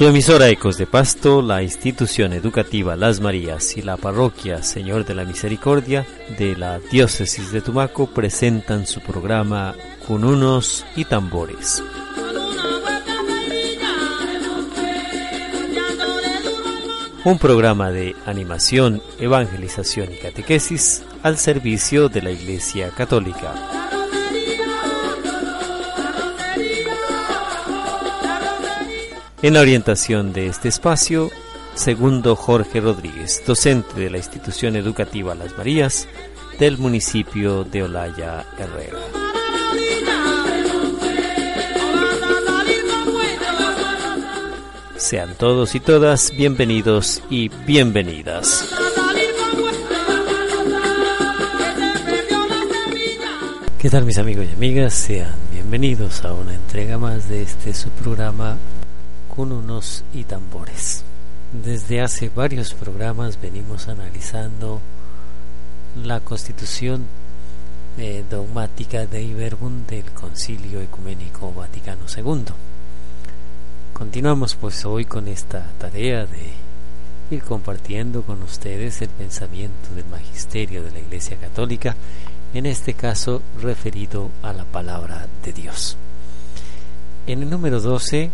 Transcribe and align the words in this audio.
Su 0.00 0.06
emisora 0.06 0.48
Ecos 0.48 0.78
de 0.78 0.86
Pasto, 0.86 1.42
la 1.42 1.62
institución 1.62 2.32
educativa 2.32 2.96
Las 2.96 3.20
Marías 3.20 3.76
y 3.76 3.82
la 3.82 3.98
parroquia 3.98 4.62
Señor 4.62 5.04
de 5.04 5.14
la 5.14 5.26
Misericordia 5.26 6.06
de 6.38 6.56
la 6.56 6.78
Diócesis 6.78 7.52
de 7.52 7.60
Tumaco 7.60 8.06
presentan 8.06 8.86
su 8.86 9.02
programa 9.02 9.74
Cununos 10.06 10.86
y 10.96 11.04
Tambores. 11.04 11.84
Un 17.24 17.38
programa 17.38 17.90
de 17.90 18.16
animación, 18.24 19.02
evangelización 19.18 20.14
y 20.14 20.16
catequesis 20.16 21.02
al 21.22 21.36
servicio 21.36 22.08
de 22.08 22.22
la 22.22 22.30
Iglesia 22.30 22.88
Católica. 22.88 23.89
En 29.42 29.54
la 29.54 29.60
orientación 29.60 30.34
de 30.34 30.48
este 30.48 30.68
espacio, 30.68 31.30
segundo 31.74 32.36
Jorge 32.36 32.78
Rodríguez, 32.78 33.42
docente 33.46 33.98
de 33.98 34.10
la 34.10 34.18
institución 34.18 34.76
educativa 34.76 35.34
Las 35.34 35.56
Marías 35.56 36.06
del 36.58 36.76
municipio 36.76 37.64
de 37.64 37.84
Olaya 37.84 38.44
Herrera. 38.58 38.98
Sean 44.98 45.34
todos 45.38 45.74
y 45.74 45.80
todas 45.80 46.36
bienvenidos 46.36 47.22
y 47.30 47.48
bienvenidas. 47.48 48.68
¿Qué 53.78 53.88
tal 53.88 54.04
mis 54.04 54.18
amigos 54.18 54.44
y 54.50 54.54
amigas? 54.54 54.92
Sean 54.92 55.34
bienvenidos 55.50 56.26
a 56.26 56.34
una 56.34 56.52
entrega 56.52 56.98
más 56.98 57.30
de 57.30 57.40
este 57.40 57.72
su 57.72 57.88
programa 57.88 58.58
unos 59.48 60.04
y 60.12 60.24
tambores. 60.24 61.02
Desde 61.52 62.00
hace 62.00 62.28
varios 62.28 62.74
programas 62.74 63.40
venimos 63.40 63.88
analizando 63.88 64.80
la 66.04 66.20
constitución 66.20 67.06
eh, 67.98 68.24
dogmática 68.30 69.06
de 69.06 69.22
Iberbun 69.22 69.86
del 69.86 70.04
Concilio 70.12 70.80
Ecuménico 70.80 71.52
Vaticano 71.52 72.02
II. 72.14 72.44
Continuamos 73.92 74.54
pues 74.54 74.84
hoy 74.84 75.04
con 75.04 75.26
esta 75.28 75.66
tarea 75.78 76.26
de 76.26 76.50
ir 77.30 77.42
compartiendo 77.42 78.22
con 78.22 78.42
ustedes 78.42 79.02
el 79.02 79.08
pensamiento 79.08 79.94
del 79.94 80.06
magisterio 80.06 80.82
de 80.82 80.90
la 80.90 80.98
Iglesia 81.00 81.36
Católica, 81.36 81.96
en 82.54 82.66
este 82.66 82.94
caso 82.94 83.42
referido 83.60 84.30
a 84.42 84.52
la 84.52 84.64
palabra 84.64 85.26
de 85.44 85.52
Dios. 85.52 85.96
En 87.26 87.42
el 87.42 87.50
número 87.50 87.80
12 87.80 88.30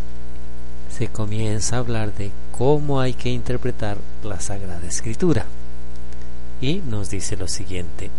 se 0.97 1.09
comienza 1.09 1.75
a 1.75 1.79
hablar 1.79 2.11
de 2.15 2.31
cómo 2.57 2.99
hay 2.99 3.13
que 3.13 3.29
interpretar 3.29 3.97
la 4.23 4.39
Sagrada 4.39 4.87
Escritura. 4.87 5.45
Y 6.59 6.81
nos 6.89 7.11
dice 7.11 7.37
lo 7.37 7.47
siguiente, 7.47 8.09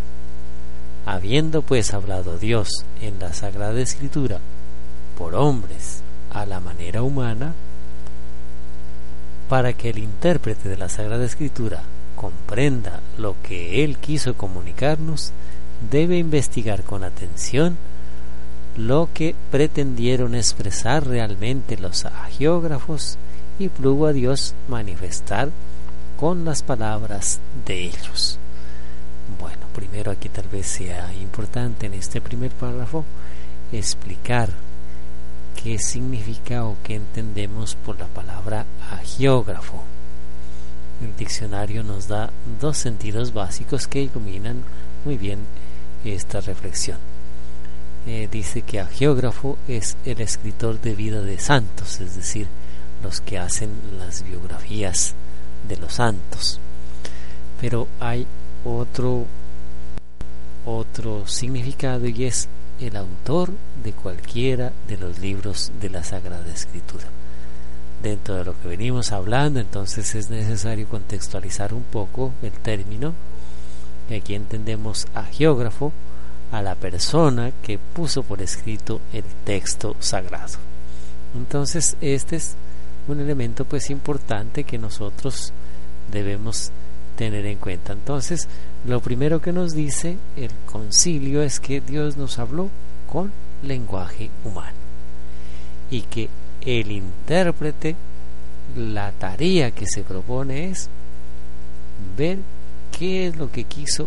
habiendo 1.04 1.62
pues 1.62 1.92
hablado 1.92 2.38
Dios 2.38 2.68
en 3.02 3.18
la 3.18 3.32
Sagrada 3.32 3.80
Escritura 3.80 4.38
por 5.16 5.34
hombres 5.34 6.02
a 6.32 6.46
la 6.46 6.60
manera 6.60 7.02
humana, 7.02 7.52
para 9.48 9.72
que 9.72 9.90
el 9.90 9.98
intérprete 9.98 10.68
de 10.68 10.76
la 10.76 10.88
Sagrada 10.88 11.24
Escritura 11.24 11.82
comprenda 12.14 13.00
lo 13.16 13.34
que 13.42 13.82
Él 13.82 13.98
quiso 13.98 14.34
comunicarnos, 14.34 15.33
debe 15.90 16.17
investigar 16.18 16.84
con 16.84 17.02
atención 17.02 17.77
lo 18.78 19.08
que 19.12 19.34
pretendieron 19.50 20.36
expresar 20.36 21.05
realmente 21.05 21.77
los 21.77 22.05
agiógrafos 22.05 23.18
y 23.58 23.68
plugo 23.68 24.06
a 24.06 24.12
Dios 24.12 24.55
manifestar 24.68 25.50
con 26.18 26.44
las 26.44 26.62
palabras 26.62 27.40
de 27.67 27.86
ellos. 27.86 28.38
Bueno, 29.40 29.58
primero 29.74 30.12
aquí 30.12 30.28
tal 30.28 30.46
vez 30.48 30.67
sea 30.67 31.12
importante 31.14 31.86
en 31.86 31.94
este 31.94 32.20
primer 32.20 32.52
párrafo 32.52 33.05
explicar 33.72 34.48
qué 35.61 35.78
significa 35.80 36.64
o 36.64 36.77
qué 36.84 36.94
entendemos 36.94 37.74
por 37.74 37.98
la 37.98 38.06
palabra 38.06 38.64
agiógrafo. 38.92 39.83
El 41.02 41.17
diccionario 41.17 41.83
nos 41.83 42.06
da 42.06 42.30
dos 42.61 42.78
sentidos 42.78 43.34
básicos 43.34 43.88
que 43.88 44.02
iluminan 44.02 44.62
muy 45.05 45.17
bien 45.17 45.40
esta 46.05 46.40
reflexión. 46.40 47.17
Eh, 48.11 48.27
dice 48.33 48.63
que 48.63 48.80
a 48.80 48.86
geógrafo 48.86 49.58
es 49.69 49.98
el 50.07 50.23
escritor 50.23 50.80
de 50.80 50.95
vida 50.95 51.20
de 51.20 51.39
santos, 51.39 52.01
es 52.01 52.17
decir, 52.17 52.46
los 53.02 53.20
que 53.20 53.39
hacen 53.39 53.69
las 53.98 54.23
biografías 54.23 55.13
de 55.69 55.77
los 55.77 55.92
santos. 55.92 56.58
Pero 57.61 57.86
hay 58.01 58.27
otro 58.64 59.27
otro 60.64 61.27
significado 61.27 62.07
y 62.07 62.24
es 62.24 62.48
el 62.80 62.97
autor 62.97 63.51
de 63.85 63.92
cualquiera 63.92 64.73
de 64.89 64.97
los 64.97 65.18
libros 65.18 65.70
de 65.79 65.91
la 65.91 66.02
Sagrada 66.02 66.51
Escritura. 66.51 67.05
Dentro 68.02 68.36
de 68.36 68.45
lo 68.47 68.58
que 68.58 68.68
venimos 68.68 69.13
hablando, 69.13 69.61
entonces 69.61 70.14
es 70.14 70.30
necesario 70.30 70.89
contextualizar 70.89 71.74
un 71.74 71.83
poco 71.83 72.33
el 72.41 72.52
término. 72.52 73.13
Aquí 74.11 74.35
entendemos 74.35 75.07
a 75.14 75.24
geógrafo 75.24 75.92
a 76.53 76.63
la 76.63 76.75
persona 76.75 77.53
que 77.63 77.79
puso 77.79 78.23
por 78.23 78.41
escrito 78.41 79.01
el 79.13 79.25
texto 79.45 79.97
sagrado. 80.01 80.59
Entonces, 81.35 81.97
este 82.01 82.36
es 82.36 82.57
un 83.07 83.20
elemento 83.20 83.64
pues 83.64 83.91
importante 83.91 84.64
que 84.64 84.79
nosotros 84.79 85.53
debemos 86.11 86.70
tener 87.17 87.45
en 87.47 87.59
cuenta. 87.59 87.92
Entonces, 87.92 88.48
lo 88.86 89.01
primero 89.01 89.41
que 89.41 89.53
nos 89.53 89.73
dice 89.73 90.17
el 90.36 90.51
concilio 90.67 91.42
es 91.42 91.61
que 91.61 91.81
Dios 91.81 92.17
nos 92.17 92.39
habló 92.39 92.70
con 93.11 93.33
lenguaje 93.63 94.30
humano 94.45 94.77
y 95.91 96.03
que 96.03 96.29
el 96.61 96.92
intérprete, 96.92 97.97
la 98.77 99.11
tarea 99.13 99.70
que 99.70 99.86
se 99.86 100.03
propone 100.03 100.70
es 100.70 100.89
ver 102.17 102.39
qué 102.97 103.27
es 103.27 103.36
lo 103.36 103.51
que 103.51 103.65
quiso 103.65 104.07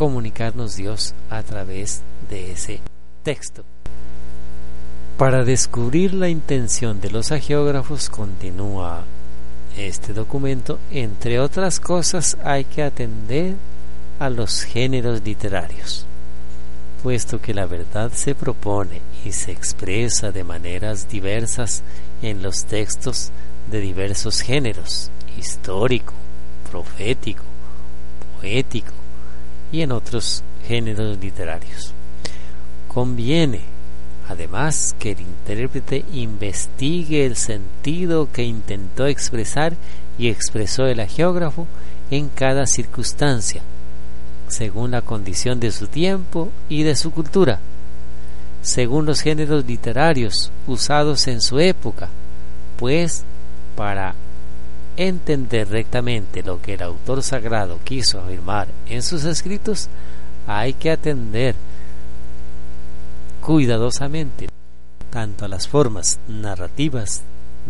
comunicarnos 0.00 0.76
Dios 0.76 1.14
a 1.28 1.42
través 1.42 2.00
de 2.30 2.52
ese 2.52 2.80
texto. 3.22 3.64
Para 5.18 5.44
descubrir 5.44 6.14
la 6.14 6.30
intención 6.30 7.02
de 7.02 7.10
los 7.10 7.32
agiógrafos, 7.32 8.08
continúa 8.08 9.04
este 9.76 10.14
documento, 10.14 10.78
entre 10.90 11.38
otras 11.38 11.80
cosas 11.80 12.38
hay 12.42 12.64
que 12.64 12.82
atender 12.82 13.56
a 14.18 14.30
los 14.30 14.62
géneros 14.62 15.20
literarios, 15.22 16.06
puesto 17.02 17.38
que 17.38 17.52
la 17.52 17.66
verdad 17.66 18.10
se 18.14 18.34
propone 18.34 19.02
y 19.22 19.32
se 19.32 19.52
expresa 19.52 20.32
de 20.32 20.44
maneras 20.44 21.10
diversas 21.10 21.82
en 22.22 22.42
los 22.42 22.64
textos 22.64 23.32
de 23.70 23.80
diversos 23.80 24.40
géneros, 24.40 25.10
histórico, 25.36 26.14
profético, 26.70 27.44
poético, 28.40 28.99
y 29.72 29.82
en 29.82 29.92
otros 29.92 30.42
géneros 30.66 31.18
literarios. 31.18 31.92
Conviene, 32.88 33.60
además, 34.28 34.94
que 34.98 35.12
el 35.12 35.20
intérprete 35.20 36.04
investigue 36.12 37.24
el 37.26 37.36
sentido 37.36 38.28
que 38.32 38.42
intentó 38.42 39.06
expresar 39.06 39.74
y 40.18 40.28
expresó 40.28 40.86
el 40.86 41.00
agiógrafo 41.00 41.66
en 42.10 42.28
cada 42.28 42.66
circunstancia, 42.66 43.62
según 44.48 44.90
la 44.90 45.02
condición 45.02 45.60
de 45.60 45.70
su 45.70 45.86
tiempo 45.86 46.50
y 46.68 46.82
de 46.82 46.96
su 46.96 47.12
cultura, 47.12 47.60
según 48.62 49.06
los 49.06 49.20
géneros 49.20 49.64
literarios 49.64 50.50
usados 50.66 51.28
en 51.28 51.40
su 51.40 51.58
época, 51.60 52.08
pues 52.76 53.24
para 53.76 54.14
entender 55.08 55.70
rectamente 55.70 56.42
lo 56.42 56.60
que 56.60 56.74
el 56.74 56.82
autor 56.82 57.22
sagrado 57.22 57.78
quiso 57.84 58.20
afirmar 58.20 58.68
en 58.86 59.02
sus 59.02 59.24
escritos, 59.24 59.88
hay 60.46 60.74
que 60.74 60.90
atender 60.90 61.54
cuidadosamente 63.40 64.48
tanto 65.08 65.46
a 65.46 65.48
las 65.48 65.66
formas 65.66 66.18
narrativas 66.28 67.22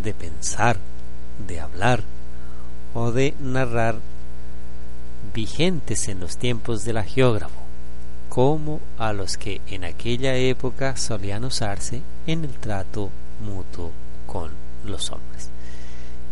de 0.03 0.13
pensar, 0.13 0.77
de 1.47 1.61
hablar 1.61 2.03
o 2.95 3.13
de 3.13 3.35
narrar 3.39 3.95
vigentes 5.33 6.09
en 6.09 6.19
los 6.19 6.37
tiempos 6.37 6.85
del 6.85 7.01
geógrafo, 7.05 7.61
como 8.29 8.81
a 8.99 9.13
los 9.13 9.37
que 9.37 9.61
en 9.69 9.85
aquella 9.85 10.35
época 10.35 10.97
solían 10.97 11.45
usarse 11.45 12.03
en 12.27 12.45
el 12.45 12.55
trato 12.55 13.09
mutuo 13.41 13.93
con 14.27 14.51
los 14.85 15.13
hombres. 15.13 15.49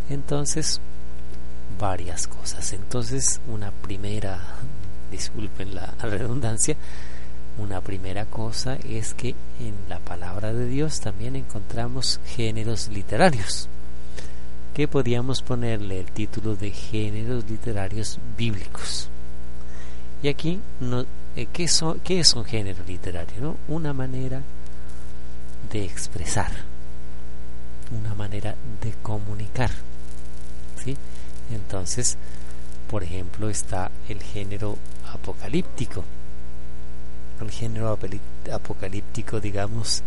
Entonces, 0.09 0.81
varias 1.79 2.27
cosas. 2.27 2.73
Entonces, 2.73 3.39
una 3.47 3.71
primera, 3.71 4.39
disculpen 5.11 5.73
la 5.75 5.93
redundancia, 6.01 6.75
una 7.57 7.81
primera 7.81 8.25
cosa 8.25 8.77
es 8.87 9.13
que 9.13 9.29
en 9.59 9.75
la 9.89 9.99
palabra 9.99 10.53
de 10.53 10.65
Dios 10.67 11.01
también 11.01 11.35
encontramos 11.35 12.19
géneros 12.25 12.87
literarios. 12.89 13.67
que 14.73 14.87
podíamos 14.87 15.41
ponerle 15.41 15.99
el 15.99 16.05
título 16.11 16.55
de 16.55 16.71
géneros 16.71 17.43
literarios 17.49 18.17
bíblicos. 18.37 19.09
Y 20.23 20.29
aquí, 20.29 20.59
no, 20.79 21.05
eh, 21.35 21.47
¿qué, 21.51 21.67
son, 21.67 21.99
¿qué 21.99 22.21
es 22.21 22.33
un 22.33 22.45
género 22.45 22.81
literario? 22.87 23.41
No? 23.41 23.57
Una 23.67 23.91
manera 23.91 24.41
de 25.71 25.83
expresar, 25.83 26.51
una 27.91 28.15
manera 28.15 28.55
de 28.81 28.93
comunicar. 29.01 29.71
¿sí? 30.83 30.95
Entonces, 31.51 32.17
por 32.89 33.03
ejemplo, 33.03 33.49
está 33.49 33.91
el 34.07 34.21
género 34.21 34.77
apocalíptico. 35.13 36.03
El 37.41 37.51
género 37.51 37.97
apocalíptico, 38.51 39.39
digamos, 39.39 40.03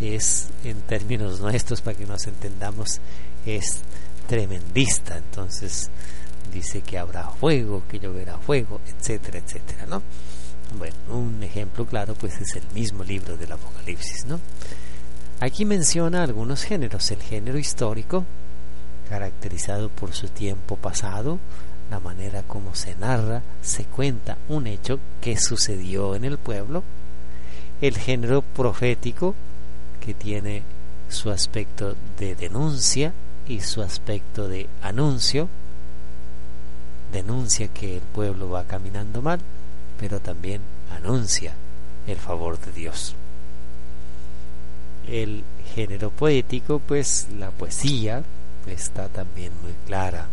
es, 0.00 0.48
en 0.64 0.80
términos 0.82 1.40
nuestros, 1.40 1.80
para 1.80 1.96
que 1.96 2.06
nos 2.06 2.26
entendamos, 2.26 3.00
es 3.46 3.80
tremendista. 4.26 5.16
Entonces, 5.16 5.90
dice 6.52 6.82
que 6.82 6.98
habrá 6.98 7.24
fuego, 7.30 7.82
que 7.88 7.98
lloverá 7.98 8.38
fuego, 8.38 8.80
etcétera, 8.86 9.38
etcétera, 9.38 9.86
¿no? 9.86 10.02
Bueno, 10.78 10.96
un 11.10 11.42
ejemplo 11.42 11.86
claro, 11.86 12.14
pues 12.14 12.40
es 12.40 12.56
el 12.56 12.64
mismo 12.74 13.04
libro 13.04 13.36
del 13.36 13.52
Apocalipsis, 13.52 14.26
¿no? 14.26 14.40
Aquí 15.40 15.64
menciona 15.64 16.22
algunos 16.22 16.64
géneros, 16.64 17.10
el 17.10 17.22
género 17.22 17.58
histórico, 17.58 18.24
caracterizado 19.08 19.88
por 19.88 20.12
su 20.12 20.28
tiempo 20.28 20.76
pasado, 20.76 21.38
la 21.90 22.00
manera 22.00 22.42
como 22.42 22.74
se 22.74 22.94
narra, 22.96 23.42
se 23.62 23.84
cuenta 23.84 24.36
un 24.48 24.66
hecho 24.66 24.98
que 25.20 25.36
sucedió 25.36 26.14
en 26.14 26.24
el 26.24 26.38
pueblo, 26.38 26.82
el 27.80 27.96
género 27.96 28.42
profético, 28.42 29.34
que 30.00 30.14
tiene 30.14 30.62
su 31.08 31.30
aspecto 31.30 31.94
de 32.18 32.34
denuncia 32.34 33.12
y 33.46 33.60
su 33.60 33.82
aspecto 33.82 34.48
de 34.48 34.68
anuncio, 34.82 35.48
denuncia 37.12 37.68
que 37.68 37.96
el 37.96 38.02
pueblo 38.02 38.50
va 38.50 38.64
caminando 38.64 39.22
mal, 39.22 39.40
pero 39.98 40.20
también 40.20 40.60
anuncia 40.90 41.54
el 42.06 42.16
favor 42.16 42.58
de 42.58 42.72
Dios. 42.72 43.14
El 45.08 45.44
género 45.74 46.10
poético, 46.10 46.80
pues 46.80 47.28
la 47.38 47.50
poesía 47.50 48.24
está 48.72 49.08
también 49.08 49.52
muy 49.62 49.72
clara 49.86 50.26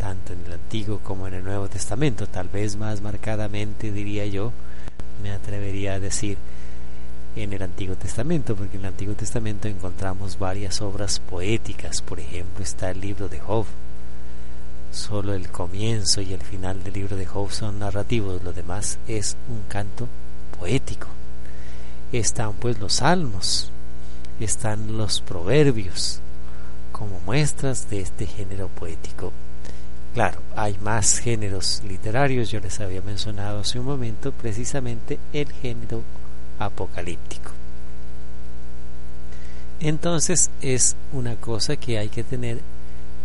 tanto 0.00 0.32
en 0.32 0.40
el 0.46 0.54
Antiguo 0.54 0.98
como 1.02 1.28
en 1.28 1.34
el 1.34 1.44
Nuevo 1.44 1.68
Testamento, 1.68 2.26
tal 2.26 2.48
vez 2.48 2.76
más 2.76 3.02
marcadamente 3.02 3.92
diría 3.92 4.24
yo, 4.26 4.50
me 5.22 5.30
atrevería 5.30 5.94
a 5.94 6.00
decir 6.00 6.38
en 7.36 7.52
el 7.52 7.62
Antiguo 7.62 7.94
Testamento, 7.96 8.56
porque 8.56 8.76
en 8.76 8.84
el 8.84 8.88
Antiguo 8.88 9.14
Testamento 9.14 9.68
encontramos 9.68 10.38
varias 10.38 10.80
obras 10.80 11.20
poéticas, 11.20 12.00
por 12.00 12.18
ejemplo 12.18 12.64
está 12.64 12.90
el 12.90 13.00
libro 13.00 13.28
de 13.28 13.38
Job, 13.40 13.66
solo 14.90 15.34
el 15.34 15.50
comienzo 15.50 16.22
y 16.22 16.32
el 16.32 16.40
final 16.40 16.82
del 16.82 16.94
libro 16.94 17.16
de 17.16 17.26
Job 17.26 17.50
son 17.52 17.78
narrativos, 17.78 18.42
lo 18.42 18.52
demás 18.52 18.98
es 19.06 19.36
un 19.48 19.62
canto 19.68 20.08
poético. 20.58 21.06
Están 22.10 22.54
pues 22.54 22.80
los 22.80 22.94
salmos, 22.94 23.70
están 24.40 24.96
los 24.96 25.20
proverbios, 25.20 26.20
como 27.00 27.18
muestras 27.24 27.88
de 27.88 28.02
este 28.02 28.26
género 28.26 28.68
poético. 28.68 29.32
Claro, 30.12 30.38
hay 30.54 30.76
más 30.82 31.18
géneros 31.18 31.82
literarios, 31.88 32.50
yo 32.50 32.60
les 32.60 32.78
había 32.78 33.00
mencionado 33.00 33.60
hace 33.60 33.80
un 33.80 33.86
momento 33.86 34.32
precisamente 34.32 35.18
el 35.32 35.50
género 35.50 36.02
apocalíptico. 36.58 37.52
Entonces 39.80 40.50
es 40.60 40.94
una 41.14 41.36
cosa 41.36 41.76
que 41.76 41.96
hay 41.96 42.10
que 42.10 42.22
tener 42.22 42.60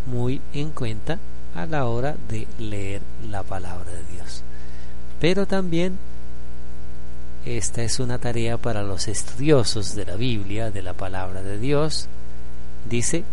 muy 0.05 0.39
en 0.53 0.69
cuenta 0.69 1.19
a 1.53 1.65
la 1.65 1.85
hora 1.85 2.15
de 2.29 2.47
leer 2.57 3.01
la 3.29 3.43
palabra 3.43 3.91
de 3.91 4.15
Dios. 4.15 4.41
Pero 5.19 5.45
también 5.45 5.97
esta 7.45 7.83
es 7.83 7.99
una 7.99 8.19
tarea 8.19 8.57
para 8.57 8.83
los 8.83 9.09
estudiosos 9.09 9.95
de 9.95 10.05
la 10.05 10.15
Biblia, 10.15 10.71
de 10.71 10.81
la 10.81 10.93
palabra 10.93 11.43
de 11.43 11.59
Dios. 11.59 12.07
Dice, 12.89 13.25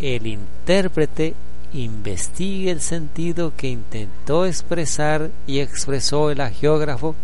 el 0.00 0.26
intérprete 0.26 1.34
investigue 1.72 2.70
el 2.70 2.80
sentido 2.80 3.52
que 3.56 3.68
intentó 3.68 4.46
expresar 4.46 5.30
y 5.46 5.60
expresó 5.60 6.30
el 6.30 6.40
agiógrafo 6.40 7.14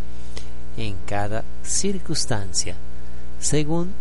en 0.77 0.97
cada 1.07 1.45
circunstancia, 1.63 2.75
según 3.41 3.93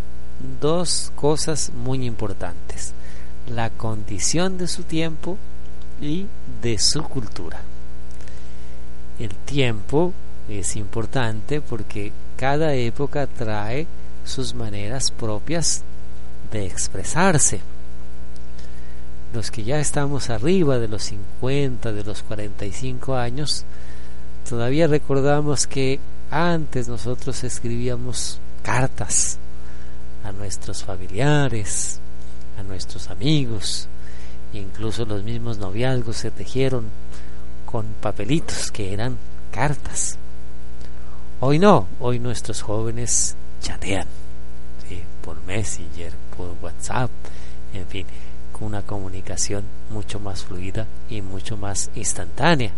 dos 0.62 1.12
cosas 1.16 1.72
muy 1.76 2.06
importantes, 2.06 2.94
la 3.48 3.70
condición 3.70 4.58
de 4.58 4.68
su 4.68 4.84
tiempo 4.84 5.38
y 6.02 6.26
de 6.62 6.80
su 6.80 7.04
cultura. 7.04 7.62
El 9.20 9.36
tiempo 9.36 10.14
es 10.50 10.76
importante 10.76 11.62
porque 11.62 12.12
cada 12.38 12.74
época 12.74 13.28
trae 13.28 13.86
sus 14.26 14.54
maneras 14.54 15.12
propias 15.12 15.84
de 16.52 16.66
expresarse 16.66 17.62
los 19.33 19.51
que 19.51 19.63
ya 19.63 19.80
estamos 19.80 20.30
arriba 20.30 20.80
de 20.80 20.88
los 20.88 21.04
50, 21.04 21.92
de 21.92 22.04
los 22.04 22.24
45 22.24 23.16
años, 23.16 23.66
todavía 24.48 24.88
recordamos 24.88 25.68
que 25.68 26.00
antes 26.30 26.88
nosotros 26.88 27.44
escribíamos 27.44 28.39
cartas 28.63 29.38
a 30.24 30.31
nuestros 30.31 30.83
familiares, 30.83 32.00
a 32.60 32.63
nuestros 32.63 33.10
amigos, 33.10 33.88
incluso 34.54 35.06
los 35.06 35.24
mismos 35.24 35.57
noviazgos 35.57 36.18
se 36.18 36.31
tejieron 36.31 36.86
con 37.66 37.86
papelitos 38.01 38.72
que 38.72 38.94
eran 38.94 39.18
cartas. 39.51 40.18
Hoy 41.39 41.57
no, 41.57 41.88
hoy 42.00 42.19
nuestros 42.19 42.62
jóvenes 42.62 43.36
chatean 43.62 44.07
por 45.24 45.42
Messenger, 45.45 46.12
por 46.36 46.56
WhatsApp, 46.62 47.10
en 47.74 47.86
fin, 47.88 48.06
una 48.62 48.81
comunicación 48.84 49.63
mucho 49.89 50.20
más 50.20 50.44
fluida 50.44 50.88
y 51.10 51.22
mucho 51.22 51.58
más 51.58 51.89
instantánea. 51.96 52.72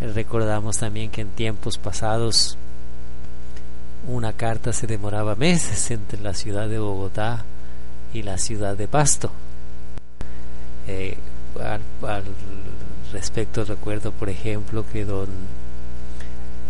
Recordamos 0.00 0.78
también 0.78 1.10
que 1.10 1.20
en 1.20 1.28
tiempos 1.28 1.78
pasados 1.78 2.58
una 4.08 4.32
carta 4.32 4.72
se 4.72 4.86
demoraba 4.86 5.34
meses 5.34 5.90
entre 5.90 6.20
la 6.20 6.34
ciudad 6.34 6.68
de 6.68 6.78
Bogotá 6.78 7.44
y 8.12 8.22
la 8.22 8.38
ciudad 8.38 8.76
de 8.76 8.88
Pasto. 8.88 9.30
Eh, 10.86 11.16
al, 11.62 12.24
respecto 13.12 13.64
recuerdo, 13.64 14.12
por 14.12 14.28
ejemplo, 14.28 14.84
que 14.92 15.04
don 15.04 15.28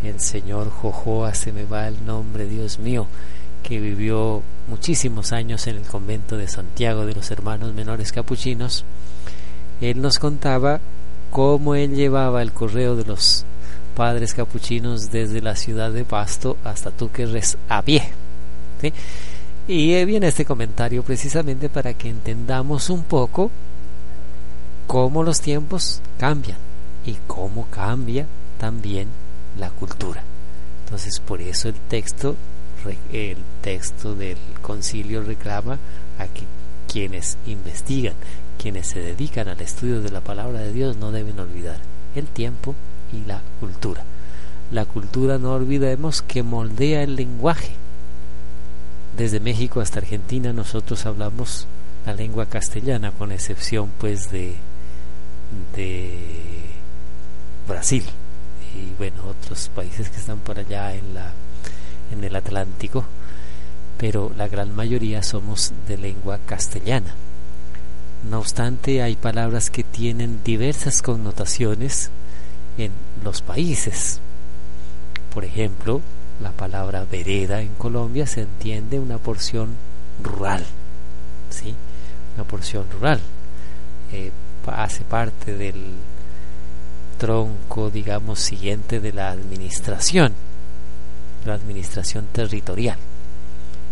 el 0.05 0.21
señor 0.21 0.71
Jojoa, 0.71 1.35
se 1.35 1.53
me 1.53 1.65
va 1.65 1.89
el 1.89 2.05
nombre, 2.05 2.47
Dios 2.47 2.79
mío, 2.79 3.07
que 3.65 3.81
vivió 3.81 4.43
muchísimos 4.69 5.33
años 5.33 5.67
en 5.67 5.77
el 5.77 5.83
convento 5.83 6.37
de 6.37 6.47
Santiago 6.47 7.07
de 7.07 7.15
los 7.15 7.31
Hermanos 7.31 7.75
Menores 7.75 8.13
Capuchinos, 8.13 8.85
él 9.81 10.01
nos 10.01 10.19
contaba 10.19 10.81
cómo 11.31 11.75
él 11.75 11.97
llevaba 11.97 12.43
el 12.43 12.53
correo 12.53 12.95
de 12.95 13.05
los 13.05 13.45
padres 13.97 14.35
capuchinos 14.35 15.11
desde 15.11 15.41
la 15.41 15.57
ciudad 15.57 15.91
de 15.91 16.05
Pasto 16.05 16.57
hasta 16.63 16.91
Túquerres 16.91 17.57
a 17.69 17.83
pie. 17.83 18.05
Y 19.67 20.05
viene 20.05 20.29
este 20.29 20.45
comentario 20.45 21.03
precisamente 21.03 21.69
para 21.69 21.95
que 21.95 22.11
entendamos 22.11 22.91
un 22.91 23.03
poco 23.03 23.51
cómo 24.87 25.23
los 25.23 25.41
tiempos 25.41 26.03
cambian 26.19 26.59
y 27.07 27.17
cómo 27.27 27.67
cambia 27.71 28.27
también 28.59 29.09
la 29.59 29.71
cultura. 29.71 30.23
Entonces, 30.85 31.19
por 31.19 31.41
eso 31.41 31.69
el 31.69 31.75
texto 31.89 32.37
el 33.13 33.39
texto 33.63 34.15
del 34.15 34.37
concilio 34.63 35.23
reclama 35.23 35.79
a 36.19 36.27
que 36.27 36.43
quienes 36.91 37.39
investigan, 37.47 38.15
quienes 38.59 38.87
se 38.87 39.01
dedican 39.01 39.49
al 39.49 39.61
estudio 39.61 40.01
de 40.01 40.11
la 40.11 40.21
palabra 40.21 40.61
de 40.61 40.73
Dios 40.73 40.97
no 40.97 41.11
deben 41.13 41.41
olvidar 41.41 41.79
el 42.15 42.27
tiempo 42.27 42.75
y 43.13 43.27
la 43.27 43.41
cultura. 43.61 44.05
La 44.71 44.85
cultura 44.85 45.39
no 45.39 45.53
olvidemos 45.53 46.23
que 46.23 46.43
moldea 46.43 47.03
el 47.03 47.17
lenguaje. 47.17 47.73
Desde 49.17 49.41
México 49.41 49.81
hasta 49.81 50.01
Argentina 50.01 50.53
nosotros 50.53 51.07
hablamos 51.07 51.67
la 52.07 52.15
lengua 52.15 52.47
castellana 52.47 53.13
con 53.13 53.33
excepción 53.33 53.91
pues 53.99 54.31
de 54.31 54.57
Brasil 57.67 58.05
y 58.75 58.93
bueno 58.99 59.23
otros 59.29 59.71
países 59.75 60.11
que 60.11 60.19
están 60.19 60.39
por 60.39 60.59
allá 60.59 60.95
en 60.95 61.15
la 61.15 61.33
en 62.13 62.25
el 62.25 62.37
Atlántico, 62.37 63.05
pero 63.99 64.33
la 64.37 64.49
gran 64.49 64.75
mayoría 64.75 65.23
somos 65.23 65.73
de 65.89 65.97
lengua 65.97 66.39
castellana. 66.47 67.15
No 68.29 68.39
obstante, 68.39 69.03
hay 69.03 69.17
palabras 69.17 69.71
que 69.71 69.83
tienen 69.83 70.41
diversas 70.45 71.03
connotaciones 71.03 72.11
en 72.79 72.91
los 73.23 73.43
países. 73.43 74.21
Por 75.33 75.45
ejemplo, 75.45 76.01
la 76.41 76.51
palabra 76.53 77.05
vereda 77.11 77.61
en 77.61 77.75
Colombia 77.75 78.27
se 78.27 78.43
entiende 78.43 78.99
una 78.99 79.19
porción 79.19 79.77
rural, 80.23 80.65
¿sí? 81.51 81.75
una 82.35 82.45
porción 82.45 82.87
rural. 82.91 83.21
Eh, 84.13 84.31
hace 84.67 85.05
parte 85.05 85.55
del 85.57 85.83
tronco, 87.19 87.91
digamos, 87.91 88.41
siguiente 88.41 89.01
de 89.01 89.13
la 89.13 89.31
administración, 89.31 90.35
la 91.47 91.55
administración 91.55 92.27
territorial. 92.33 92.99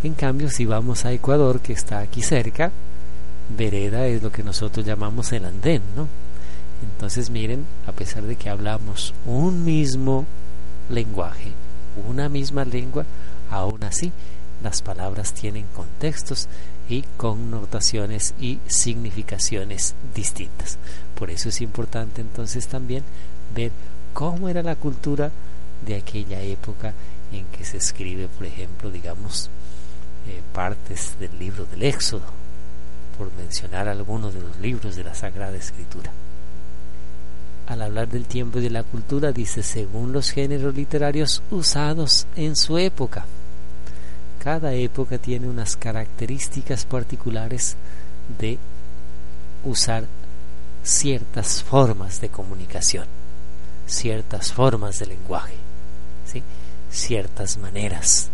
En 0.02 0.14
cambio, 0.14 0.50
si 0.50 0.64
vamos 0.64 1.04
a 1.04 1.12
Ecuador, 1.12 1.60
que 1.60 1.72
está 1.72 2.00
aquí 2.00 2.22
cerca, 2.22 2.72
vereda 3.56 4.06
es 4.06 4.22
lo 4.22 4.32
que 4.32 4.42
nosotros 4.42 4.84
llamamos 4.84 5.32
el 5.32 5.44
andén, 5.44 5.82
¿no? 5.96 6.08
Entonces 6.82 7.30
miren, 7.30 7.64
a 7.86 7.92
pesar 7.92 8.24
de 8.24 8.36
que 8.36 8.50
hablamos 8.50 9.14
un 9.26 9.64
mismo 9.64 10.26
lenguaje, 10.88 11.52
una 12.08 12.28
misma 12.28 12.64
lengua, 12.64 13.04
aún 13.50 13.84
así 13.84 14.12
las 14.62 14.82
palabras 14.82 15.32
tienen 15.32 15.66
contextos 15.74 16.48
y 16.88 17.04
connotaciones 17.16 18.34
y 18.40 18.58
significaciones 18.66 19.94
distintas. 20.14 20.78
Por 21.18 21.30
eso 21.30 21.48
es 21.48 21.60
importante 21.60 22.20
entonces 22.20 22.66
también 22.66 23.02
ver 23.54 23.70
cómo 24.12 24.48
era 24.48 24.62
la 24.62 24.76
cultura 24.76 25.30
de 25.86 25.96
aquella 25.96 26.40
época 26.42 26.92
en 27.32 27.46
que 27.46 27.64
se 27.64 27.78
escribe, 27.78 28.28
por 28.28 28.46
ejemplo, 28.46 28.90
digamos, 28.90 29.50
eh, 30.26 30.40
partes 30.52 31.16
del 31.18 31.38
libro 31.38 31.64
del 31.66 31.82
Éxodo, 31.82 32.26
por 33.18 33.32
mencionar 33.34 33.88
algunos 33.88 34.34
de 34.34 34.40
los 34.40 34.58
libros 34.58 34.96
de 34.96 35.04
la 35.04 35.14
Sagrada 35.14 35.56
Escritura. 35.56 36.10
Al 37.66 37.82
hablar 37.82 38.08
del 38.08 38.26
tiempo 38.26 38.58
y 38.58 38.62
de 38.62 38.70
la 38.70 38.82
cultura, 38.82 39.32
dice 39.32 39.62
según 39.62 40.12
los 40.12 40.30
géneros 40.30 40.74
literarios 40.74 41.42
usados 41.50 42.26
en 42.36 42.56
su 42.56 42.78
época. 42.78 43.24
Cada 44.42 44.74
época 44.74 45.18
tiene 45.18 45.48
unas 45.48 45.76
características 45.76 46.84
particulares 46.84 47.76
de 48.38 48.58
usar 49.64 50.04
ciertas 50.82 51.62
formas 51.62 52.20
de 52.20 52.28
comunicación, 52.28 53.06
ciertas 53.86 54.52
formas 54.52 54.98
de 54.98 55.06
lenguaje, 55.06 55.54
¿sí? 56.26 56.42
Ciertas 56.92 57.56
maneras. 57.58 58.30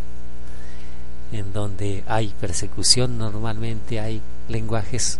En 1.33 1.53
donde 1.53 2.05
hay 2.07 2.35
persecución 2.41 3.19
normalmente 3.19 4.01
hay 4.01 4.21
lenguajes 4.49 5.19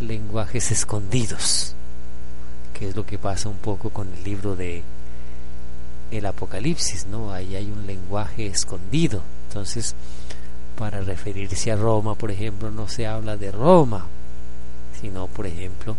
lenguajes 0.00 0.70
escondidos, 0.70 1.74
que 2.72 2.88
es 2.88 2.96
lo 2.96 3.04
que 3.04 3.18
pasa 3.18 3.48
un 3.48 3.56
poco 3.56 3.90
con 3.90 4.08
el 4.16 4.24
libro 4.24 4.56
de 4.56 4.82
el 6.10 6.26
Apocalipsis, 6.26 7.06
¿no? 7.06 7.32
Ahí 7.32 7.54
hay 7.54 7.70
un 7.70 7.86
lenguaje 7.86 8.46
escondido. 8.46 9.22
Entonces, 9.48 9.94
para 10.76 11.00
referirse 11.02 11.70
a 11.70 11.76
Roma, 11.76 12.14
por 12.14 12.30
ejemplo, 12.30 12.70
no 12.70 12.88
se 12.88 13.06
habla 13.06 13.36
de 13.36 13.52
Roma, 13.52 14.06
sino, 15.00 15.26
por 15.26 15.46
ejemplo, 15.46 15.96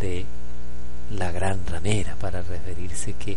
de 0.00 0.24
la 1.16 1.30
gran 1.30 1.60
ramera, 1.66 2.16
para 2.16 2.42
referirse 2.42 3.12
que, 3.12 3.36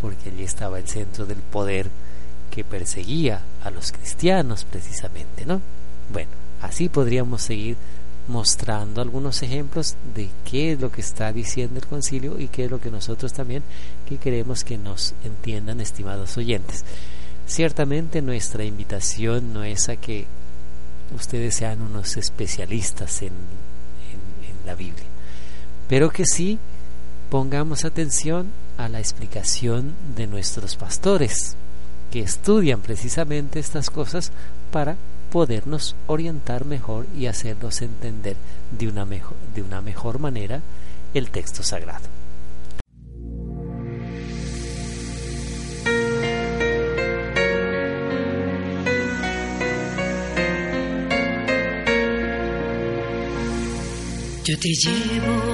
porque 0.00 0.30
allí 0.30 0.44
estaba 0.44 0.78
el 0.78 0.88
centro 0.88 1.26
del 1.26 1.38
poder 1.38 1.88
que 2.50 2.64
perseguía 2.64 3.42
a 3.62 3.70
los 3.70 3.92
cristianos 3.92 4.64
precisamente, 4.64 5.46
¿no? 5.46 5.60
Bueno, 6.12 6.30
así 6.60 6.88
podríamos 6.88 7.42
seguir 7.42 7.76
mostrando 8.28 9.00
algunos 9.00 9.42
ejemplos 9.42 9.96
de 10.14 10.28
qué 10.48 10.72
es 10.72 10.80
lo 10.80 10.90
que 10.92 11.00
está 11.00 11.32
diciendo 11.32 11.80
el 11.80 11.86
concilio 11.86 12.38
y 12.38 12.48
qué 12.48 12.64
es 12.64 12.70
lo 12.70 12.80
que 12.80 12.90
nosotros 12.90 13.32
también 13.32 13.62
que 14.08 14.18
queremos 14.18 14.64
que 14.64 14.78
nos 14.78 15.14
entiendan, 15.24 15.80
estimados 15.80 16.36
oyentes. 16.36 16.84
Ciertamente 17.46 18.22
nuestra 18.22 18.64
invitación 18.64 19.52
no 19.52 19.64
es 19.64 19.88
a 19.88 19.96
que 19.96 20.26
ustedes 21.14 21.56
sean 21.56 21.82
unos 21.82 22.16
especialistas 22.16 23.22
en, 23.22 23.28
en 23.28 24.66
la 24.66 24.74
Biblia, 24.74 25.06
pero 25.88 26.10
que 26.10 26.24
sí 26.24 26.58
pongamos 27.30 27.84
atención 27.84 28.48
a 28.80 28.88
la 28.88 28.98
explicación 28.98 29.94
de 30.16 30.26
nuestros 30.26 30.76
pastores, 30.76 31.54
que 32.10 32.20
estudian 32.20 32.80
precisamente 32.80 33.58
estas 33.58 33.90
cosas 33.90 34.32
para 34.72 34.96
podernos 35.30 35.94
orientar 36.06 36.64
mejor 36.64 37.06
y 37.16 37.26
hacernos 37.26 37.82
entender 37.82 38.36
de 38.76 38.88
una 38.88 39.04
mejor, 39.04 39.36
de 39.54 39.62
una 39.62 39.82
mejor 39.82 40.18
manera 40.18 40.62
el 41.12 41.30
texto 41.30 41.62
sagrado. 41.62 42.08
Yo 54.42 54.58
te 54.58 54.68
llevo 54.70 55.49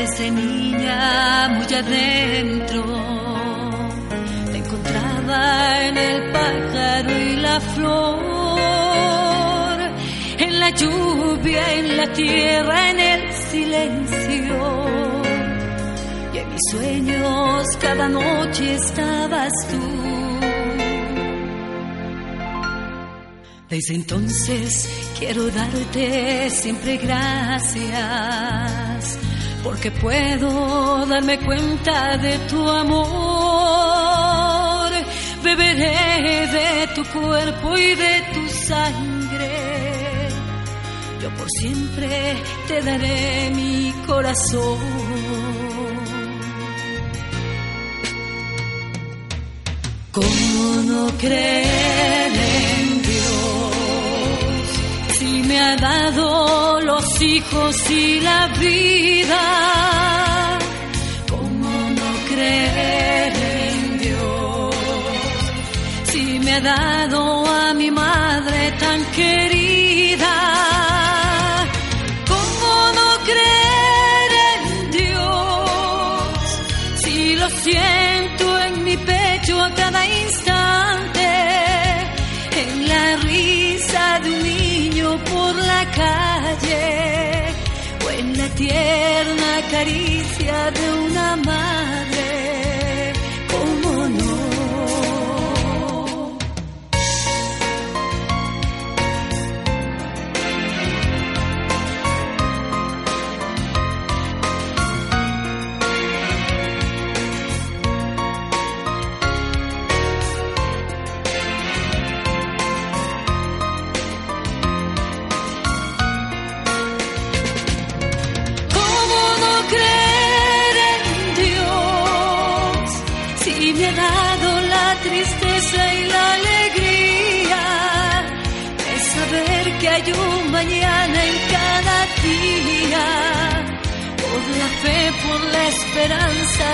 desde 0.00 0.30
niña 0.30 1.48
muy 1.56 1.74
adentro. 1.74 2.84
Te 4.50 4.58
encontraba 4.58 5.86
en 5.88 5.96
el 5.98 6.32
pájaro 6.32 7.10
y 7.10 7.36
la 7.36 7.60
flor 7.60 8.30
la 10.60 10.70
lluvia, 10.70 11.74
en 11.74 11.96
la 11.96 12.12
tierra, 12.12 12.90
en 12.90 13.00
el 13.00 13.32
silencio. 13.32 14.58
Y 16.34 16.38
en 16.38 16.48
mis 16.50 16.60
sueños 16.70 17.66
cada 17.80 18.08
noche 18.08 18.74
estabas 18.74 19.52
tú. 19.70 19.80
Desde 23.70 23.94
entonces 23.94 24.88
quiero 25.18 25.48
darte 25.50 26.50
siempre 26.50 26.96
gracias, 26.98 27.98
porque 29.62 29.90
puedo 29.90 31.06
darme 31.06 31.38
cuenta 31.38 32.16
de 32.16 32.38
tu 32.48 32.68
amor. 32.68 33.00
Beberé 35.42 36.46
de 36.46 36.86
tu 36.94 37.04
cuerpo 37.04 37.76
y 37.76 37.94
de 37.94 38.22
tu 38.34 38.48
sangre 38.48 39.90
yo 41.20 41.28
por 41.34 41.46
siempre 41.50 42.36
te 42.66 42.80
daré 42.80 43.50
mi 43.54 43.92
corazón. 44.06 44.78
¿Cómo 50.12 50.82
no 50.86 51.08
creer 51.18 52.32
en 52.32 52.79
Dios 52.79 52.79
si 52.79 52.79
me 55.60 55.66
ha 55.66 55.76
dado 55.76 56.80
los 56.80 57.20
hijos 57.20 57.90
y 57.90 58.20
la 58.20 58.46
vida? 58.58 59.42
¿Cómo 61.28 61.70
no 61.98 62.10
creer 62.30 63.32
en 63.68 63.98
Dios 63.98 64.74
si 66.04 66.38
me 66.38 66.52
ha 66.54 66.60
dado 66.60 67.46
a 67.46 67.74
mi 67.74 67.90
madre 67.90 68.72
tan 68.78 69.04
querida? 69.16 69.59
Calle 86.00 87.54
o 88.04 88.10
en 88.18 88.26
la 88.40 88.48
tierna 88.62 89.52
caricia 89.70 90.58
de 90.78 90.84
una 91.06 91.28
madre, 91.50 92.39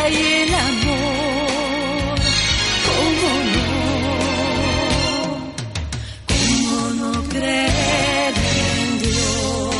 y 0.08 0.16
el 0.16 0.54
amor. 0.54 2.18
¿Cómo 2.86 3.30
no? 3.54 3.66
¿Cómo 6.32 6.90
no 7.00 7.28
creer 7.28 8.34
en 8.34 8.98
Dios? 9.00 9.74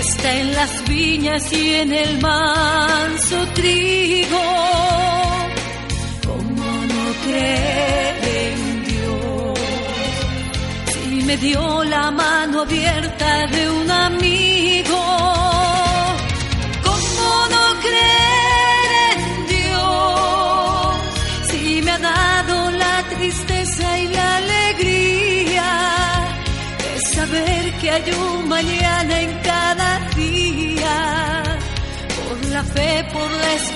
está 0.00 0.32
en 0.34 0.54
las 0.54 0.88
viñas 0.88 1.52
y 1.52 1.74
en 1.74 1.92
el 1.92 2.20
manso 2.20 3.36
trigo. 3.54 4.42
¿Cómo 6.26 6.64
no 6.92 7.04
creer 7.24 8.16
en 8.22 8.84
Dios? 8.84 9.58
Si 10.92 11.22
me 11.24 11.36
dio 11.38 11.84
la 11.84 12.10
mano 12.10 12.62
abierta 12.62 13.46
de 13.48 13.70
un 13.70 13.90
amigo. 13.90 15.17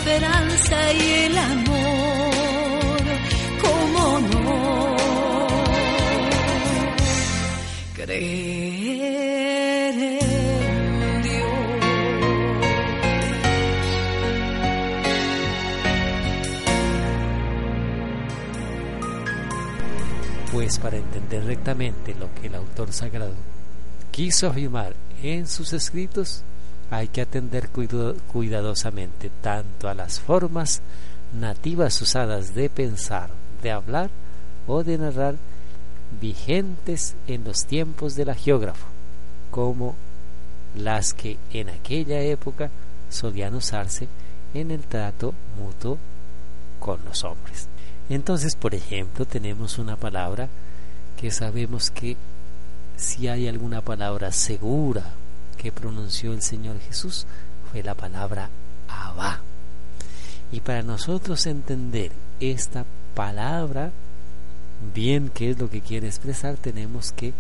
Esperanza 0.02 0.92
y 0.94 1.10
el 1.26 1.38
amor, 1.38 3.02
¿cómo 3.62 4.18
no? 4.18 4.96
Creer 7.94 8.34
en 9.94 11.22
Dios. 11.22 11.46
Pues 20.50 20.78
para 20.80 20.96
entender 20.96 21.44
rectamente 21.44 22.16
lo 22.18 22.34
que 22.34 22.48
el 22.48 22.56
autor 22.56 22.92
sagrado 22.92 23.34
quiso 24.10 24.48
afirmar 24.48 24.96
en 25.22 25.46
sus 25.46 25.72
escritos, 25.72 26.42
hay 26.92 27.08
que 27.08 27.22
atender 27.22 27.70
cuidadosamente 27.70 29.30
tanto 29.40 29.88
a 29.88 29.94
las 29.94 30.20
formas 30.20 30.82
nativas 31.32 32.02
usadas 32.02 32.54
de 32.54 32.68
pensar, 32.68 33.30
de 33.62 33.70
hablar 33.70 34.10
o 34.66 34.84
de 34.84 34.98
narrar 34.98 35.36
vigentes 36.20 37.14
en 37.26 37.44
los 37.44 37.64
tiempos 37.64 38.14
del 38.14 38.28
agiógrafo, 38.28 38.84
como 39.50 39.94
las 40.76 41.14
que 41.14 41.38
en 41.54 41.70
aquella 41.70 42.20
época 42.20 42.68
solían 43.08 43.54
usarse 43.54 44.06
en 44.52 44.70
el 44.70 44.82
trato 44.82 45.32
mutuo 45.58 45.96
con 46.78 47.02
los 47.06 47.24
hombres. 47.24 47.68
Entonces, 48.10 48.54
por 48.54 48.74
ejemplo, 48.74 49.24
tenemos 49.24 49.78
una 49.78 49.96
palabra 49.96 50.46
que 51.18 51.30
sabemos 51.30 51.90
que 51.90 52.18
si 52.98 53.28
hay 53.28 53.48
alguna 53.48 53.80
palabra 53.80 54.30
segura 54.30 55.14
que 55.62 55.70
pronunció 55.70 56.32
el 56.32 56.42
Señor 56.42 56.80
Jesús, 56.80 57.24
fue 57.70 57.82
la 57.84 57.94
palabra 57.94 58.50
Abba. 58.88 59.40
Y 60.50 60.60
para 60.60 60.82
nosotros 60.82 61.46
entender 61.46 62.10
esta 62.40 62.84
palabra, 63.14 63.92
bien 64.92 65.30
qué 65.32 65.50
es 65.50 65.58
lo 65.58 65.70
que 65.70 65.80
quiere 65.80 66.08
expresar, 66.08 66.56
tenemos 66.56 67.12
que 67.12 67.32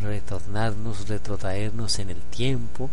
retornarnos, 0.00 1.06
retrotraernos 1.08 1.98
en 1.98 2.10
el 2.10 2.20
tiempo, 2.30 2.88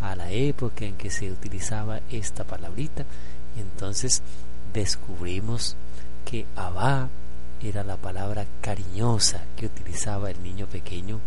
a 0.00 0.14
la 0.16 0.30
época 0.30 0.84
en 0.84 0.94
que 0.94 1.10
se 1.10 1.30
utilizaba 1.30 2.00
esta 2.10 2.44
palabrita. 2.44 3.04
Y 3.56 3.60
entonces 3.60 4.22
descubrimos 4.72 5.76
que 6.24 6.46
Abba 6.56 7.08
era 7.60 7.84
la 7.84 7.96
palabra 7.96 8.46
cariñosa 8.60 9.42
que 9.56 9.66
utilizaba 9.66 10.30
el 10.30 10.42
niño 10.42 10.66
pequeño 10.66 11.20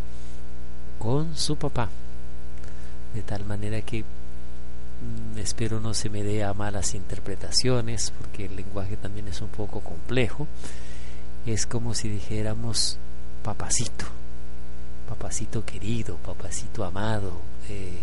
con 0.97 1.35
su 1.35 1.55
papá. 1.57 1.89
De 3.15 3.21
tal 3.21 3.45
manera 3.45 3.81
que 3.81 4.01
mm, 4.01 5.39
espero 5.39 5.79
no 5.79 5.93
se 5.93 6.09
me 6.09 6.23
dé 6.23 6.43
a 6.43 6.53
malas 6.53 6.93
interpretaciones, 6.93 8.11
porque 8.19 8.45
el 8.45 8.55
lenguaje 8.55 8.97
también 8.97 9.27
es 9.27 9.41
un 9.41 9.49
poco 9.49 9.79
complejo. 9.79 10.47
Es 11.45 11.65
como 11.65 11.93
si 11.93 12.09
dijéramos 12.09 12.97
papacito, 13.43 14.05
papacito 15.07 15.63
querido, 15.65 16.17
papacito 16.17 16.83
amado. 16.83 17.33
eh, 17.69 17.99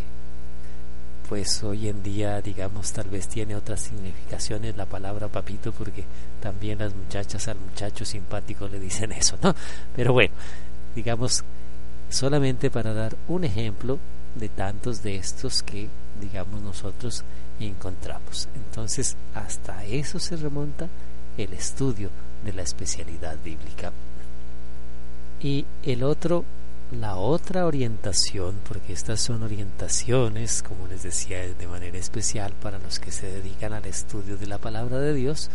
pues 1.29 1.62
hoy 1.62 1.88
en 1.88 2.03
día, 2.03 2.42
digamos, 2.42 2.92
tal 2.92 3.09
vez 3.09 3.27
tiene 3.27 3.57
otras 3.57 3.81
significaciones 3.81 4.77
la 4.77 4.85
palabra 4.85 5.29
papito, 5.29 5.72
porque 5.72 6.05
también 6.42 6.81
las 6.81 6.94
muchachas 6.94 7.48
al 7.48 7.59
muchacho 7.59 8.05
simpático 8.05 8.68
le 8.68 8.79
dicen 8.79 9.12
eso, 9.12 9.38
¿no? 9.42 9.55
Pero 9.96 10.12
bueno, 10.12 10.35
digamos, 10.94 11.42
solamente 12.11 12.70
para 12.70 12.92
dar 12.92 13.16
un 13.29 13.44
ejemplo 13.44 13.98
de 14.34 14.48
tantos 14.48 15.02
de 15.02 15.16
estos 15.16 15.62
que, 15.62 15.88
digamos, 16.20 16.60
nosotros 16.60 17.24
encontramos. 17.60 18.48
Entonces, 18.54 19.16
hasta 19.34 19.84
eso 19.84 20.18
se 20.18 20.36
remonta 20.36 20.88
el 21.36 21.52
estudio 21.52 22.10
de 22.44 22.52
la 22.52 22.62
especialidad 22.62 23.36
bíblica. 23.44 23.92
Y 25.42 25.64
el 25.82 26.02
otro, 26.02 26.44
la 26.92 27.16
otra 27.16 27.66
orientación, 27.66 28.54
porque 28.68 28.92
estas 28.92 29.20
son 29.20 29.42
orientaciones, 29.42 30.62
como 30.62 30.86
les 30.86 31.02
decía, 31.02 31.40
de 31.40 31.66
manera 31.66 31.98
especial 31.98 32.52
para 32.62 32.78
los 32.78 32.98
que 32.98 33.10
se 33.10 33.26
dedican 33.26 33.72
al 33.72 33.86
estudio 33.86 34.36
de 34.36 34.46
la 34.46 34.58
palabra 34.58 34.98
de 34.98 35.14
Dios, 35.14 35.50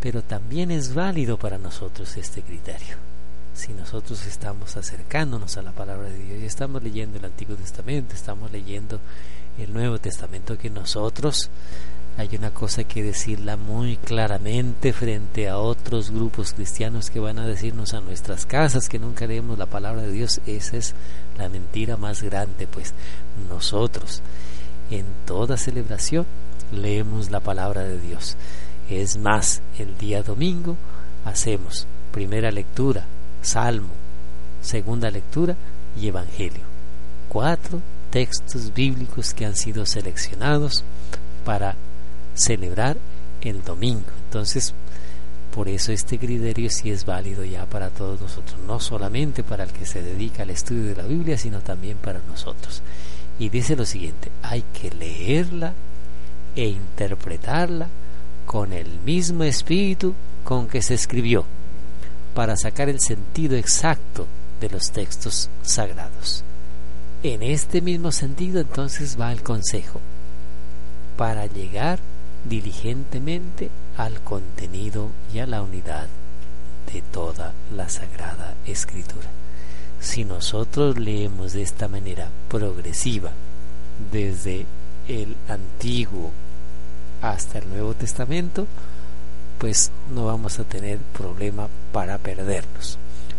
pero 0.00 0.22
también 0.22 0.70
es 0.70 0.94
válido 0.94 1.38
para 1.38 1.58
nosotros 1.58 2.16
este 2.16 2.42
criterio. 2.42 3.11
Si 3.54 3.72
nosotros 3.72 4.26
estamos 4.26 4.76
acercándonos 4.76 5.56
a 5.56 5.62
la 5.62 5.72
palabra 5.72 6.08
de 6.08 6.18
Dios 6.18 6.40
y 6.40 6.46
estamos 6.46 6.82
leyendo 6.82 7.18
el 7.18 7.24
Antiguo 7.24 7.54
Testamento, 7.56 8.14
estamos 8.14 8.50
leyendo 8.50 8.98
el 9.58 9.72
Nuevo 9.72 9.98
Testamento, 9.98 10.56
que 10.56 10.70
nosotros 10.70 11.50
hay 12.16 12.28
una 12.36 12.50
cosa 12.50 12.84
que 12.84 13.02
decirla 13.02 13.56
muy 13.56 13.96
claramente 13.96 14.92
frente 14.92 15.48
a 15.48 15.58
otros 15.58 16.10
grupos 16.10 16.52
cristianos 16.52 17.10
que 17.10 17.20
van 17.20 17.38
a 17.38 17.46
decirnos 17.46 17.94
a 17.94 18.00
nuestras 18.00 18.44
casas 18.44 18.88
que 18.88 18.98
nunca 18.98 19.26
leemos 19.26 19.58
la 19.58 19.66
palabra 19.66 20.02
de 20.02 20.12
Dios. 20.12 20.40
Esa 20.46 20.76
es 20.76 20.94
la 21.38 21.48
mentira 21.48 21.96
más 21.96 22.22
grande, 22.22 22.66
pues 22.66 22.92
nosotros 23.48 24.22
en 24.90 25.06
toda 25.26 25.56
celebración 25.56 26.26
leemos 26.70 27.30
la 27.30 27.40
palabra 27.40 27.82
de 27.82 27.98
Dios. 27.98 28.36
Es 28.90 29.16
más, 29.16 29.62
el 29.78 29.96
día 29.96 30.22
domingo 30.22 30.76
hacemos 31.24 31.86
primera 32.12 32.50
lectura, 32.50 33.06
salmo, 33.42 33.90
segunda 34.62 35.10
lectura 35.10 35.56
y 36.00 36.08
evangelio. 36.08 36.62
Cuatro 37.28 37.80
textos 38.10 38.72
bíblicos 38.74 39.34
que 39.34 39.46
han 39.46 39.56
sido 39.56 39.86
seleccionados 39.86 40.84
para 41.44 41.74
celebrar 42.34 42.96
el 43.40 43.62
domingo. 43.62 44.10
Entonces, 44.26 44.74
por 45.54 45.68
eso 45.68 45.92
este 45.92 46.18
criterio 46.18 46.70
sí 46.70 46.90
es 46.90 47.04
válido 47.04 47.44
ya 47.44 47.66
para 47.66 47.90
todos 47.90 48.20
nosotros, 48.20 48.58
no 48.66 48.80
solamente 48.80 49.42
para 49.42 49.64
el 49.64 49.70
que 49.70 49.84
se 49.84 50.02
dedica 50.02 50.44
al 50.44 50.50
estudio 50.50 50.84
de 50.84 50.96
la 50.96 51.06
Biblia, 51.06 51.36
sino 51.36 51.60
también 51.60 51.98
para 51.98 52.20
nosotros. 52.28 52.82
Y 53.38 53.48
dice 53.48 53.76
lo 53.76 53.84
siguiente, 53.84 54.30
hay 54.42 54.64
que 54.72 54.90
leerla 54.90 55.74
e 56.56 56.66
interpretarla 56.66 57.88
con 58.46 58.72
el 58.72 59.00
mismo 59.04 59.44
espíritu 59.44 60.14
con 60.44 60.68
que 60.68 60.82
se 60.82 60.94
escribió, 60.94 61.44
para 62.34 62.56
sacar 62.56 62.88
el 62.88 63.00
sentido 63.00 63.56
exacto 63.56 64.26
de 64.60 64.70
los 64.70 64.90
textos 64.90 65.50
sagrados. 65.62 66.44
En 67.22 67.42
este 67.42 67.80
mismo 67.80 68.10
sentido 68.12 68.60
entonces 68.60 69.18
va 69.20 69.32
el 69.32 69.42
consejo, 69.42 70.00
para 71.16 71.46
llegar 71.46 71.98
diligentemente 72.48 73.70
al 73.96 74.20
contenido 74.22 75.10
y 75.32 75.38
a 75.38 75.46
la 75.46 75.62
unidad 75.62 76.08
de 76.92 77.02
toda 77.12 77.52
la 77.74 77.88
Sagrada 77.88 78.54
Escritura. 78.66 79.28
Si 80.00 80.24
nosotros 80.24 80.98
leemos 80.98 81.52
de 81.52 81.62
esta 81.62 81.86
manera 81.86 82.28
progresiva, 82.48 83.30
desde 84.10 84.66
el 85.06 85.36
Antiguo 85.48 86.30
hasta 87.20 87.58
el 87.58 87.68
Nuevo 87.68 87.94
Testamento, 87.94 88.66
pues 89.62 89.92
no 90.12 90.26
vamos 90.26 90.58
a 90.58 90.64
tener 90.64 90.98
problema 91.16 91.68
para 91.92 92.18
perdernos. 92.18 92.98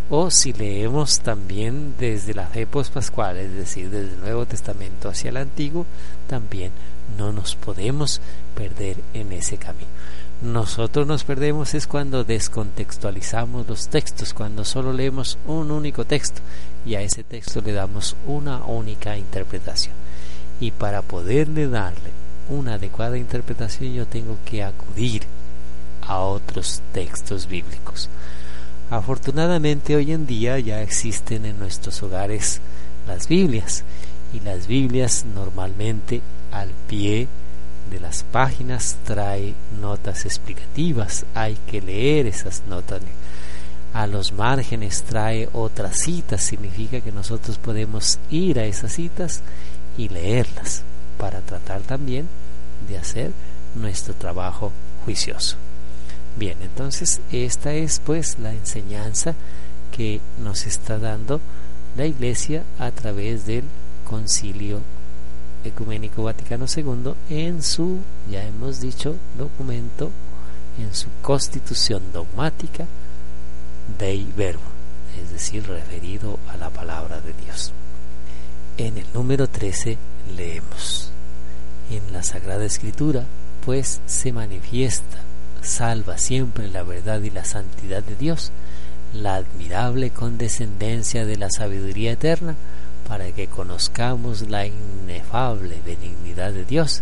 O 0.09 0.31
si 0.31 0.53
leemos 0.53 1.19
también 1.19 1.95
desde 1.99 2.33
la 2.33 2.47
fe 2.47 2.65
pospascual, 2.65 3.36
es 3.36 3.53
decir, 3.53 3.89
desde 3.89 4.13
el 4.13 4.21
Nuevo 4.21 4.45
Testamento 4.45 5.09
hacia 5.09 5.31
el 5.31 5.36
Antiguo, 5.36 5.86
también 6.29 6.71
no 7.17 7.33
nos 7.33 7.57
podemos 7.57 8.21
perder 8.55 8.95
en 9.13 9.33
ese 9.33 9.57
camino. 9.57 9.89
Nosotros 10.41 11.05
nos 11.05 11.25
perdemos 11.25 11.73
es 11.73 11.88
cuando 11.88 12.23
descontextualizamos 12.23 13.67
los 13.67 13.89
textos, 13.89 14.33
cuando 14.33 14.63
solo 14.63 14.93
leemos 14.93 15.38
un 15.45 15.71
único 15.71 16.05
texto 16.05 16.39
y 16.86 16.95
a 16.95 17.01
ese 17.01 17.25
texto 17.25 17.59
le 17.59 17.73
damos 17.73 18.15
una 18.27 18.63
única 18.63 19.17
interpretación. 19.17 19.95
Y 20.62 20.71
para 20.71 21.01
poderle 21.01 21.67
darle 21.67 22.12
una 22.47 22.75
adecuada 22.75 23.17
interpretación 23.17 23.93
yo 23.93 24.05
tengo 24.05 24.38
que 24.45 24.63
acudir 24.63 25.23
a 26.08 26.20
otros 26.20 26.82
textos 26.92 27.48
bíblicos. 27.48 28.10
Afortunadamente 28.89 29.96
hoy 29.96 30.12
en 30.12 30.26
día 30.26 30.60
ya 30.60 30.82
existen 30.82 31.46
en 31.46 31.58
nuestros 31.58 32.04
hogares 32.04 32.62
las 33.08 33.28
Biblias 33.28 33.84
y 34.34 34.39
las 34.39 34.68
Biblias 34.68 35.26
normalmente 35.34 36.22
al 36.52 36.70
pie 36.88 37.28
de 37.89 38.00
las 38.00 38.24
páginas 38.24 38.98
trae 39.06 39.54
notas 39.80 40.26
explicativas, 40.26 41.26
hay 41.36 41.58
que 41.70 41.82
leer 41.82 42.28
esas 42.28 42.63
notas. 42.68 43.02
A 43.94 44.08
los 44.08 44.32
márgenes 44.32 45.04
trae 45.04 45.50
otras 45.54 46.00
citas, 46.00 46.42
significa 46.42 47.02
que 47.02 47.12
nosotros 47.12 47.58
podemos 47.60 48.18
ir 48.32 48.60
a 48.60 48.66
esas 48.66 48.94
citas 48.94 49.42
y 49.98 50.10
leerlas 50.10 50.84
para 51.20 51.42
tratar 51.42 51.82
también 51.82 52.28
de 52.88 52.98
hacer 52.98 53.32
nuestro 53.76 54.16
trabajo 54.16 54.72
juicioso. 55.06 55.58
Bien, 56.36 56.58
entonces 56.62 57.22
esta 57.32 57.74
es 57.74 58.02
pues 58.04 58.39
la 58.39 58.54
enseñanza 58.54 59.36
que 59.96 60.19
nos 60.39 60.65
está 60.65 60.98
dando 60.98 61.39
la 61.96 62.06
Iglesia 62.08 62.63
a 62.80 62.89
través 62.91 63.46
del 63.46 63.63
Concilio 64.04 64.80
Ecuménico 65.63 66.24
Vaticano 66.24 66.65
II 66.76 67.13
en 67.30 67.62
su, 67.62 68.00
ya 68.30 68.43
hemos 68.43 68.82
dicho, 68.82 69.15
documento, 69.38 70.10
en 70.80 70.93
su 70.93 71.08
constitución 71.22 72.02
dogmática 72.12 72.88
Dei 74.00 74.28
Verbo, 74.36 74.62
es 75.22 75.32
decir, 75.32 75.67
referido 75.67 76.39
a 76.52 76.58
la 76.58 76.69
palabra 76.69 77.22
de 77.22 77.34
Dios. 77.46 77.72
En 78.78 78.98
el 78.98 79.06
número 79.13 79.48
13 79.48 79.98
leemos, 80.36 81.12
en 81.91 82.12
la 82.12 82.24
Sagrada 82.24 82.65
Escritura, 82.65 83.26
pues 83.65 84.02
se 84.08 84.34
manifiesta, 84.34 85.19
salva 85.63 86.17
siempre 86.17 86.69
la 86.69 86.84
verdad 86.84 87.21
y 87.21 87.30
la 87.30 87.45
santidad 87.45 88.04
de 88.04 88.15
Dios, 88.15 88.52
la 89.13 89.36
admirable 89.36 90.10
condescendencia 90.10 91.26
de 91.26 91.38
la 91.38 91.49
sabiduría 91.49 92.12
eterna, 92.12 92.56
para 93.08 93.32
que 93.32 93.47
conozcamos 93.47 94.49
la 94.49 94.65
inefable 94.65 95.82
benignidad 95.86 96.54
de 96.54 96.65
Dios 96.65 97.02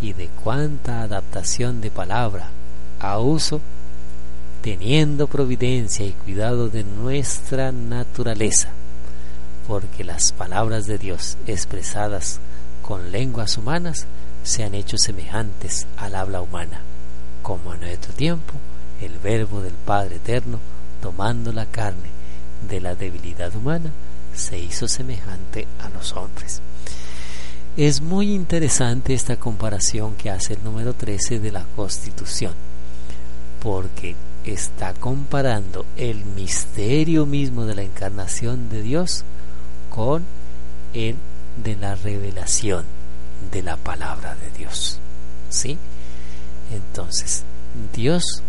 y 0.00 0.12
de 0.12 0.28
cuánta 0.42 1.02
adaptación 1.02 1.80
de 1.80 1.90
palabra 1.90 2.48
a 3.00 3.18
uso, 3.18 3.60
teniendo 4.62 5.26
providencia 5.26 6.04
y 6.04 6.12
cuidado 6.12 6.68
de 6.68 6.84
nuestra 6.84 7.72
naturaleza, 7.72 8.68
porque 9.68 10.04
las 10.04 10.32
palabras 10.32 10.86
de 10.86 10.98
Dios 10.98 11.38
expresadas 11.46 12.40
con 12.82 13.10
lenguas 13.10 13.56
humanas 13.58 14.06
se 14.42 14.64
han 14.64 14.74
hecho 14.74 14.98
semejantes 14.98 15.86
al 15.96 16.14
habla 16.14 16.40
humana, 16.40 16.80
como 17.46 17.74
en 17.74 17.80
nuestro 17.82 18.12
tiempo 18.12 18.54
el 19.00 19.20
verbo 19.20 19.60
del 19.60 19.74
Padre 19.74 20.16
Eterno, 20.16 20.58
tomando 21.00 21.52
la 21.52 21.64
carne 21.66 22.10
de 22.68 22.80
la 22.80 22.96
debilidad 22.96 23.54
humana, 23.54 23.92
se 24.34 24.58
hizo 24.58 24.88
semejante 24.88 25.68
a 25.80 25.88
los 25.90 26.12
hombres. 26.14 26.60
Es 27.76 28.00
muy 28.00 28.34
interesante 28.34 29.14
esta 29.14 29.36
comparación 29.36 30.16
que 30.16 30.28
hace 30.28 30.54
el 30.54 30.64
número 30.64 30.92
13 30.94 31.38
de 31.38 31.52
la 31.52 31.64
Constitución, 31.76 32.52
porque 33.62 34.16
está 34.44 34.92
comparando 34.94 35.86
el 35.96 36.24
misterio 36.24 37.26
mismo 37.26 37.64
de 37.64 37.76
la 37.76 37.82
encarnación 37.82 38.68
de 38.70 38.82
Dios 38.82 39.22
con 39.88 40.24
el 40.94 41.14
de 41.62 41.76
la 41.76 41.94
revelación 41.94 42.84
de 43.52 43.62
la 43.62 43.76
palabra 43.76 44.34
de 44.34 44.58
Dios. 44.58 44.98
¿Sí? 45.48 45.78
Entonces, 46.72 47.44
Dios 47.94 48.42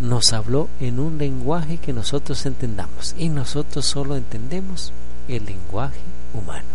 nos 0.00 0.32
habló 0.32 0.68
en 0.80 0.98
un 0.98 1.18
lenguaje 1.18 1.78
que 1.78 1.92
nosotros 1.92 2.44
entendamos 2.46 3.14
y 3.18 3.28
nosotros 3.28 3.84
solo 3.84 4.16
entendemos 4.16 4.92
el 5.28 5.44
lenguaje 5.44 6.00
humano. 6.34 6.66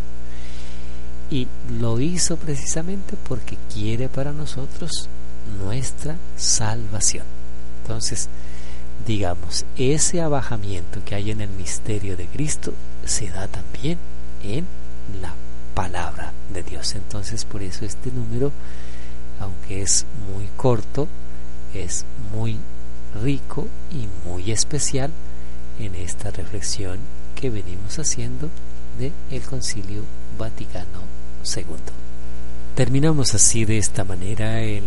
Y 1.29 1.47
lo 1.79 1.99
hizo 1.99 2.37
precisamente 2.37 3.15
porque 3.27 3.57
quiere 3.73 4.07
para 4.07 4.31
nosotros 4.31 5.09
nuestra 5.61 6.15
salvación. 6.37 7.25
Entonces, 7.81 8.29
digamos, 9.05 9.65
ese 9.77 10.21
abajamiento 10.21 11.01
que 11.05 11.15
hay 11.15 11.31
en 11.31 11.41
el 11.41 11.49
misterio 11.49 12.15
de 12.15 12.27
Cristo 12.27 12.73
se 13.05 13.29
da 13.29 13.47
también 13.47 13.97
en 14.43 14.65
la 15.21 15.33
palabra 15.73 16.33
de 16.53 16.63
Dios. 16.63 16.95
Entonces, 16.95 17.45
por 17.45 17.61
eso 17.61 17.85
este 17.85 18.11
número, 18.11 18.51
aunque 19.39 19.81
es 19.81 20.05
muy 20.31 20.47
corto, 20.55 21.07
es 21.73 22.05
muy 22.33 22.57
rico 23.21 23.67
y 23.91 24.07
muy 24.27 24.51
especial 24.51 25.11
en 25.79 25.95
esta 25.95 26.31
reflexión 26.31 26.99
que 27.35 27.49
venimos 27.49 27.99
haciendo 27.99 28.49
de 28.99 29.11
el 29.31 29.41
Concilio 29.43 30.03
Vaticano 30.37 31.01
II. 31.55 31.65
Terminamos 32.75 33.33
así 33.33 33.65
de 33.65 33.77
esta 33.77 34.03
manera 34.03 34.61
el 34.61 34.83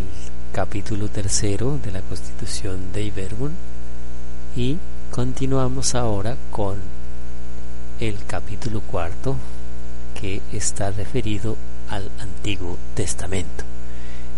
capítulo 0.53 1.09
tercero 1.09 1.79
de 1.83 1.93
la 1.93 2.01
Constitución 2.03 2.93
de 2.93 3.03
Iberbun 3.03 3.53
y 4.57 4.79
continuamos 5.11 5.95
ahora 5.95 6.37
con 6.51 6.77
el 8.01 8.17
capítulo 8.27 8.81
cuarto 8.81 9.37
que 10.21 10.41
está 10.53 10.91
referido 10.91 11.57
al 11.89 12.11
Antiguo 12.19 12.77
Testamento. 12.95 13.65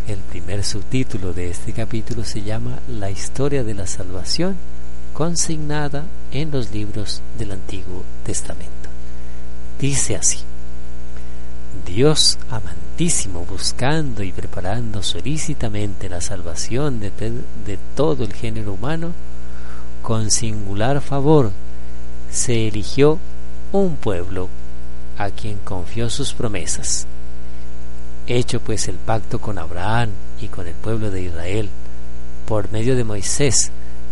El 0.08 0.16
primer 0.16 0.64
subtítulo 0.64 1.32
de 1.32 1.48
este 1.48 1.72
capítulo 1.72 2.24
se 2.24 2.42
llama 2.42 2.80
La 2.88 3.08
historia 3.08 3.62
de 3.62 3.72
la 3.72 3.86
salvación 3.86 4.56
consignada 5.12 6.04
en 6.32 6.50
los 6.50 6.72
libros 6.72 7.22
del 7.38 7.52
Antiguo 7.52 8.02
Testamento. 8.24 8.88
Dice 9.78 10.16
así, 10.16 10.38
Dios 11.86 12.36
amantísimo 12.50 13.44
buscando 13.44 14.24
y 14.24 14.32
preparando 14.32 15.04
solícitamente 15.04 16.08
la 16.08 16.20
salvación 16.20 16.98
de, 16.98 17.12
todo 17.94 18.24
el 18.24 18.32
género 18.32 18.72
humano, 18.72 19.12
con 20.02 20.32
singular 20.32 21.00
favor 21.00 21.52
se 22.28 22.66
eligió 22.66 23.20
un 23.70 23.94
pueblo 23.94 24.48
a 25.16 25.30
quien 25.30 25.58
confió 25.58 26.10
sus 26.10 26.32
promesas 26.32 27.06
Hecho 28.26 28.60
pues 28.60 28.88
el 28.88 28.96
pacto 28.96 29.40
con 29.40 29.58
Abraham 29.58 30.10
y 30.40 30.48
con 30.48 30.66
el 30.66 30.74
pueblo 30.74 31.10
de 31.10 31.22
Israel, 31.22 31.68
por 32.46 32.70
medio 32.70 32.94
de 32.94 33.04
Moisés, 33.04 33.70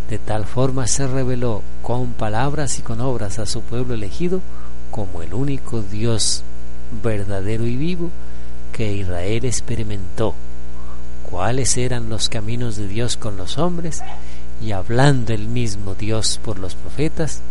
de 0.09 0.17
tal 0.19 0.45
forma 0.45 0.87
se 0.87 1.07
reveló 1.07 1.61
con 1.81 2.13
palabras 2.13 2.77
y 2.79 2.81
con 2.81 2.99
obras 2.99 3.39
a 3.39 3.45
su 3.45 3.61
pueblo 3.61 3.93
elegido 3.93 4.41
como 4.91 5.21
el 5.21 5.33
único 5.33 5.81
Dios 5.81 6.43
verdadero 7.03 7.65
y 7.65 7.77
vivo 7.77 8.09
que 8.73 8.91
Israel 8.91 9.45
experimentó, 9.45 10.33
cuáles 11.29 11.77
eran 11.77 12.09
los 12.09 12.27
caminos 12.27 12.75
de 12.75 12.87
Dios 12.87 13.15
con 13.15 13.37
los 13.37 13.57
hombres, 13.57 14.03
y 14.61 14.73
hablando 14.73 15.33
el 15.33 15.47
mismo 15.47 15.95
Dios 15.95 16.39
por 16.43 16.59
los 16.59 16.75
profetas, 16.75 17.41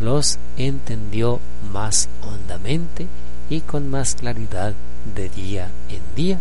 los 0.00 0.38
entendió 0.56 1.40
más 1.72 2.08
hondamente 2.22 3.06
y 3.50 3.60
con 3.60 3.90
más 3.90 4.14
claridad 4.14 4.74
de 5.14 5.28
día 5.30 5.68
en 5.88 6.00
día 6.14 6.38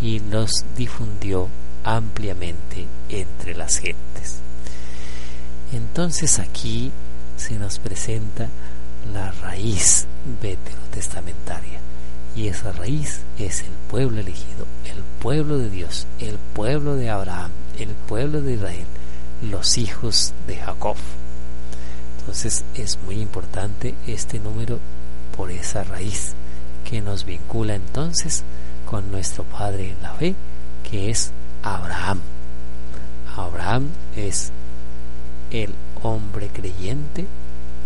y 0.00 0.20
los 0.20 0.64
difundió 0.76 1.48
ampliamente 1.84 2.86
entre 3.08 3.54
las 3.54 3.78
gentes. 3.78 4.40
Entonces 5.72 6.38
aquí 6.38 6.90
se 7.36 7.58
nos 7.58 7.78
presenta 7.78 8.48
la 9.12 9.32
raíz 9.32 10.06
veterotestamentaria 10.42 11.80
y 12.36 12.48
esa 12.48 12.72
raíz 12.72 13.20
es 13.38 13.60
el 13.62 13.72
pueblo 13.90 14.20
elegido, 14.20 14.66
el 14.84 15.02
pueblo 15.20 15.58
de 15.58 15.70
Dios, 15.70 16.06
el 16.20 16.38
pueblo 16.54 16.96
de 16.96 17.10
Abraham, 17.10 17.50
el 17.78 17.88
pueblo 17.88 18.40
de 18.40 18.54
Israel, 18.54 18.86
los 19.42 19.78
hijos 19.78 20.32
de 20.46 20.56
Jacob. 20.56 20.96
Entonces 22.20 22.64
es 22.74 22.98
muy 23.04 23.20
importante 23.20 23.94
este 24.06 24.38
número 24.38 24.78
por 25.36 25.50
esa 25.50 25.84
raíz 25.84 26.34
que 26.88 27.02
nos 27.02 27.26
vincula 27.26 27.74
entonces 27.74 28.44
con 28.86 29.12
nuestro 29.12 29.44
Padre 29.44 29.90
en 29.90 30.02
la 30.02 30.14
fe, 30.14 30.34
que 30.88 31.10
es 31.10 31.30
Abraham. 31.62 32.20
Abraham 33.36 33.88
es 34.16 34.50
el 35.50 35.74
hombre 36.02 36.48
creyente, 36.48 37.26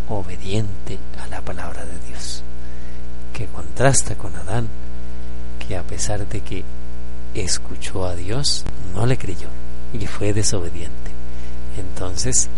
obediente 0.09 0.99
a 1.21 1.27
la 1.27 1.41
palabra 1.41 1.85
de 1.85 1.99
Dios, 2.09 2.45
que 3.33 3.47
contrasta 3.47 4.15
con 4.15 4.37
Adán, 4.37 4.69
que 5.67 5.77
a 5.77 5.83
pesar 5.83 6.29
de 6.29 6.41
que 6.41 6.63
escuchó 7.35 8.07
a 8.07 8.15
Dios, 8.15 8.65
no 8.95 9.05
le 9.07 9.17
creyó 9.17 9.49
y 9.93 10.07
fue 10.07 10.33
desobediente. 10.33 11.11
Entonces 11.77 12.49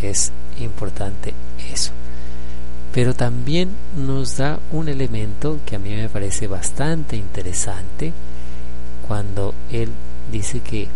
es 0.00 0.32
importante 0.58 1.34
eso 1.70 1.92
pero 2.94 3.12
también 3.12 3.70
nos 3.96 4.36
da 4.36 4.60
un 4.70 4.88
elemento 4.88 5.58
que 5.66 5.74
a 5.74 5.80
mí 5.80 5.90
me 5.96 6.08
parece 6.08 6.46
bastante 6.46 7.16
interesante 7.16 8.12
cuando 9.08 9.52
él 9.72 9.90
dice 10.30 10.60
que 10.60 10.86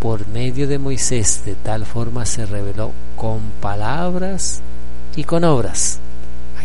por 0.00 0.28
medio 0.28 0.68
de 0.68 0.78
Moisés 0.78 1.42
de 1.44 1.56
tal 1.56 1.84
forma 1.84 2.24
se 2.26 2.46
reveló 2.46 2.92
con 3.16 3.40
palabras 3.60 4.60
y 5.16 5.24
con 5.24 5.42
obras. 5.42 5.98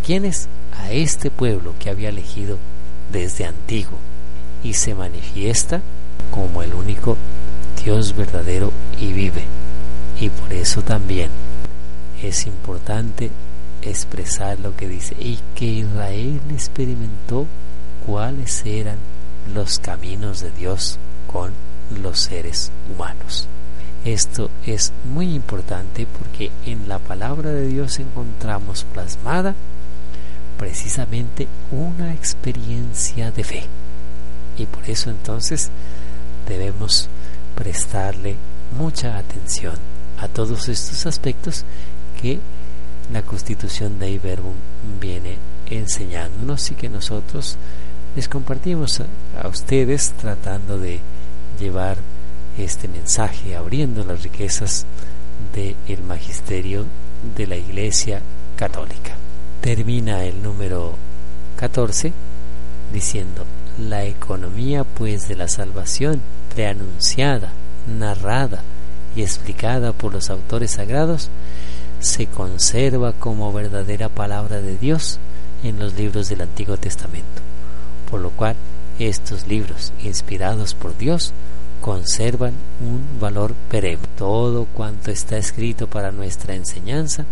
quiénes? 0.05 0.47
A 0.77 0.91
este 0.91 1.31
pueblo 1.31 1.73
que 1.79 1.89
había 1.89 2.09
elegido 2.09 2.57
desde 3.11 3.45
antiguo 3.45 3.97
y 4.63 4.73
se 4.73 4.93
manifiesta 4.93 5.81
como 6.29 6.61
el 6.61 6.75
único 6.75 7.17
Dios 7.83 8.15
verdadero 8.15 8.71
y 8.99 9.11
vive. 9.11 9.43
Y 10.19 10.29
por 10.29 10.53
eso 10.53 10.83
también 10.83 11.29
es 12.21 12.45
importante 12.45 13.31
expresar 13.89 14.59
lo 14.59 14.75
que 14.75 14.87
dice 14.87 15.15
y 15.19 15.39
que 15.55 15.65
Israel 15.65 16.41
experimentó 16.51 17.45
cuáles 18.05 18.65
eran 18.65 18.97
los 19.53 19.79
caminos 19.79 20.41
de 20.41 20.51
Dios 20.51 20.97
con 21.31 21.51
los 22.01 22.19
seres 22.19 22.71
humanos. 22.93 23.47
Esto 24.05 24.49
es 24.65 24.91
muy 25.05 25.33
importante 25.33 26.05
porque 26.19 26.51
en 26.65 26.89
la 26.89 26.99
palabra 26.99 27.51
de 27.51 27.67
Dios 27.67 27.99
encontramos 27.99 28.85
plasmada 28.93 29.55
precisamente 30.57 31.47
una 31.71 32.13
experiencia 32.13 33.31
de 33.31 33.43
fe. 33.43 33.63
Y 34.57 34.65
por 34.65 34.89
eso 34.89 35.09
entonces 35.09 35.69
debemos 36.47 37.07
prestarle 37.55 38.35
mucha 38.77 39.17
atención 39.17 39.75
a 40.19 40.27
todos 40.27 40.67
estos 40.69 41.05
aspectos 41.05 41.63
que 42.21 42.39
la 43.11 43.21
constitución 43.21 43.99
de 43.99 44.11
Iberbum 44.11 44.53
viene 44.99 45.37
enseñándonos 45.69 46.71
y 46.71 46.75
que 46.75 46.89
nosotros 46.89 47.57
les 48.15 48.27
compartimos 48.29 49.01
a, 49.01 49.47
ustedes 49.47 50.13
tratando 50.13 50.77
de 50.77 50.99
llevar 51.59 51.97
este 52.57 52.87
mensaje 52.87 53.55
abriendo 53.55 54.03
las 54.03 54.23
riquezas 54.23 54.85
del 55.53 56.03
magisterio 56.03 56.85
de 57.35 57.47
la 57.47 57.55
Iglesia 57.55 58.21
Católica. 58.55 59.15
Termina 59.61 60.23
el 60.23 60.43
número 60.43 60.95
14 61.57 62.13
diciendo, 62.93 63.45
la 63.77 64.03
economía 64.05 64.83
pues 64.83 65.27
de 65.27 65.35
la 65.35 65.47
salvación 65.47 66.21
preanunciada, 66.53 67.51
narrada 67.87 68.61
y 69.15 69.23
explicada 69.23 69.91
por 69.93 70.13
los 70.13 70.29
autores 70.29 70.71
sagrados 70.71 71.29
se 72.03 72.27
conserva 72.27 73.13
como 73.13 73.53
verdadera 73.53 74.09
palabra 74.09 74.61
de 74.61 74.77
Dios 74.77 75.19
en 75.63 75.79
los 75.79 75.93
libros 75.93 76.27
del 76.27 76.41
Antiguo 76.41 76.75
Testamento, 76.75 77.41
por 78.11 78.19
lo 78.19 78.29
cual 78.31 78.55
estos 78.99 79.47
libros, 79.47 79.93
inspirados 80.03 80.75
por 80.75 80.97
Dios, 80.97 81.33
conservan 81.79 82.53
un 82.81 83.19
valor 83.21 83.53
perenne. 83.69 84.03
Todo 84.17 84.65
cuanto 84.65 85.11
está 85.11 85.37
escrito 85.37 85.87
para 85.87 86.11
nuestra 86.11 86.55
enseñanza 86.55 87.25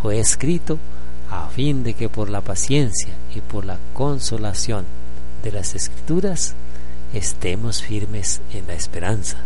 fue 0.00 0.20
escrito 0.20 0.78
a 1.28 1.48
fin 1.48 1.82
de 1.82 1.94
que 1.94 2.08
por 2.08 2.30
la 2.30 2.40
paciencia 2.42 3.12
y 3.34 3.40
por 3.40 3.64
la 3.64 3.78
consolación 3.92 4.84
de 5.42 5.50
las 5.50 5.74
escrituras 5.74 6.54
estemos 7.12 7.82
firmes 7.82 8.40
en 8.52 8.68
la 8.68 8.74
esperanza, 8.74 9.38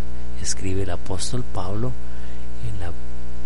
escribe 0.43 0.83
el 0.83 0.91
apóstol 0.91 1.45
Pablo 1.55 1.93
en 2.69 2.81
la 2.81 2.93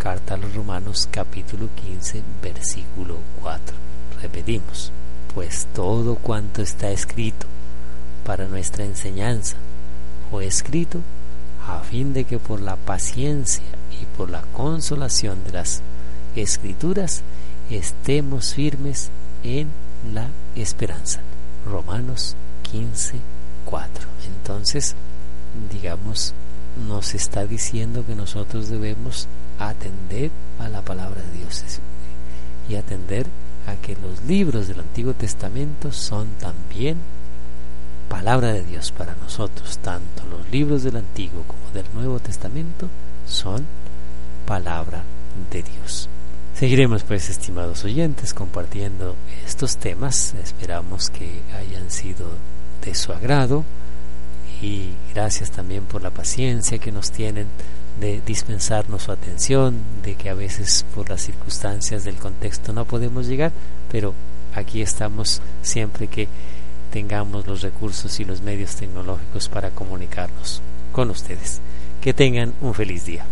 Carta 0.01 0.33
a 0.33 0.37
los 0.37 0.55
Romanos 0.55 1.07
capítulo 1.11 1.69
15 1.75 2.23
versículo 2.41 3.17
4. 3.43 3.75
Repetimos, 4.23 4.91
pues 5.35 5.67
todo 5.75 6.15
cuanto 6.15 6.63
está 6.63 6.89
escrito 6.89 7.45
para 8.25 8.47
nuestra 8.47 8.83
enseñanza 8.83 9.57
fue 10.31 10.47
escrito 10.47 11.01
a 11.67 11.81
fin 11.81 12.13
de 12.13 12.23
que 12.23 12.39
por 12.39 12.61
la 12.61 12.77
paciencia 12.77 13.63
y 14.01 14.05
por 14.17 14.31
la 14.31 14.41
consolación 14.53 15.43
de 15.43 15.51
las 15.51 15.83
escrituras 16.35 17.21
estemos 17.69 18.55
firmes 18.55 19.11
en 19.43 19.67
la 20.15 20.29
esperanza. 20.55 21.19
Romanos 21.63 22.35
15, 22.71 23.17
4. 23.65 24.07
Entonces, 24.35 24.95
digamos, 25.71 26.33
nos 26.87 27.15
está 27.15 27.45
diciendo 27.45 28.05
que 28.05 28.15
nosotros 28.15 28.69
debemos 28.69 29.27
atender 29.59 30.31
a 30.59 30.67
la 30.67 30.81
palabra 30.81 31.21
de 31.21 31.39
Dios 31.39 31.63
y 32.69 32.75
atender 32.75 33.25
a 33.67 33.75
que 33.75 33.95
los 33.95 34.23
libros 34.27 34.67
del 34.67 34.79
Antiguo 34.79 35.13
Testamento 35.13 35.91
son 35.91 36.27
también 36.39 36.97
palabra 38.09 38.53
de 38.53 38.63
Dios 38.63 38.91
para 38.91 39.15
nosotros. 39.15 39.77
Tanto 39.79 40.23
los 40.29 40.49
libros 40.51 40.83
del 40.83 40.97
Antiguo 40.97 41.43
como 41.47 41.71
del 41.73 41.85
Nuevo 41.93 42.19
Testamento 42.19 42.87
son 43.27 43.65
palabra 44.45 45.03
de 45.51 45.63
Dios. 45.63 46.09
Seguiremos 46.55 47.03
pues, 47.03 47.29
estimados 47.29 47.85
oyentes, 47.85 48.33
compartiendo 48.33 49.15
estos 49.45 49.77
temas. 49.77 50.35
Esperamos 50.43 51.09
que 51.09 51.41
hayan 51.55 51.89
sido 51.89 52.27
de 52.83 52.93
su 52.93 53.13
agrado 53.13 53.63
y 54.61 54.89
gracias 55.13 55.51
también 55.51 55.83
por 55.85 56.01
la 56.01 56.11
paciencia 56.11 56.77
que 56.77 56.91
nos 56.91 57.11
tienen 57.11 57.47
de 57.99 58.21
dispensarnos 58.25 59.03
su 59.03 59.11
atención, 59.11 59.77
de 60.03 60.15
que 60.15 60.29
a 60.29 60.33
veces 60.33 60.85
por 60.95 61.09
las 61.09 61.21
circunstancias 61.21 62.03
del 62.03 62.15
contexto 62.15 62.71
no 62.71 62.85
podemos 62.85 63.27
llegar, 63.27 63.51
pero 63.91 64.13
aquí 64.55 64.81
estamos 64.81 65.41
siempre 65.61 66.07
que 66.07 66.27
tengamos 66.91 67.47
los 67.47 67.61
recursos 67.61 68.19
y 68.19 68.25
los 68.25 68.41
medios 68.41 68.75
tecnológicos 68.75 69.49
para 69.49 69.71
comunicarnos 69.71 70.61
con 70.91 71.09
ustedes. 71.09 71.61
Que 72.01 72.13
tengan 72.13 72.53
un 72.61 72.73
feliz 72.73 73.05
día. 73.05 73.25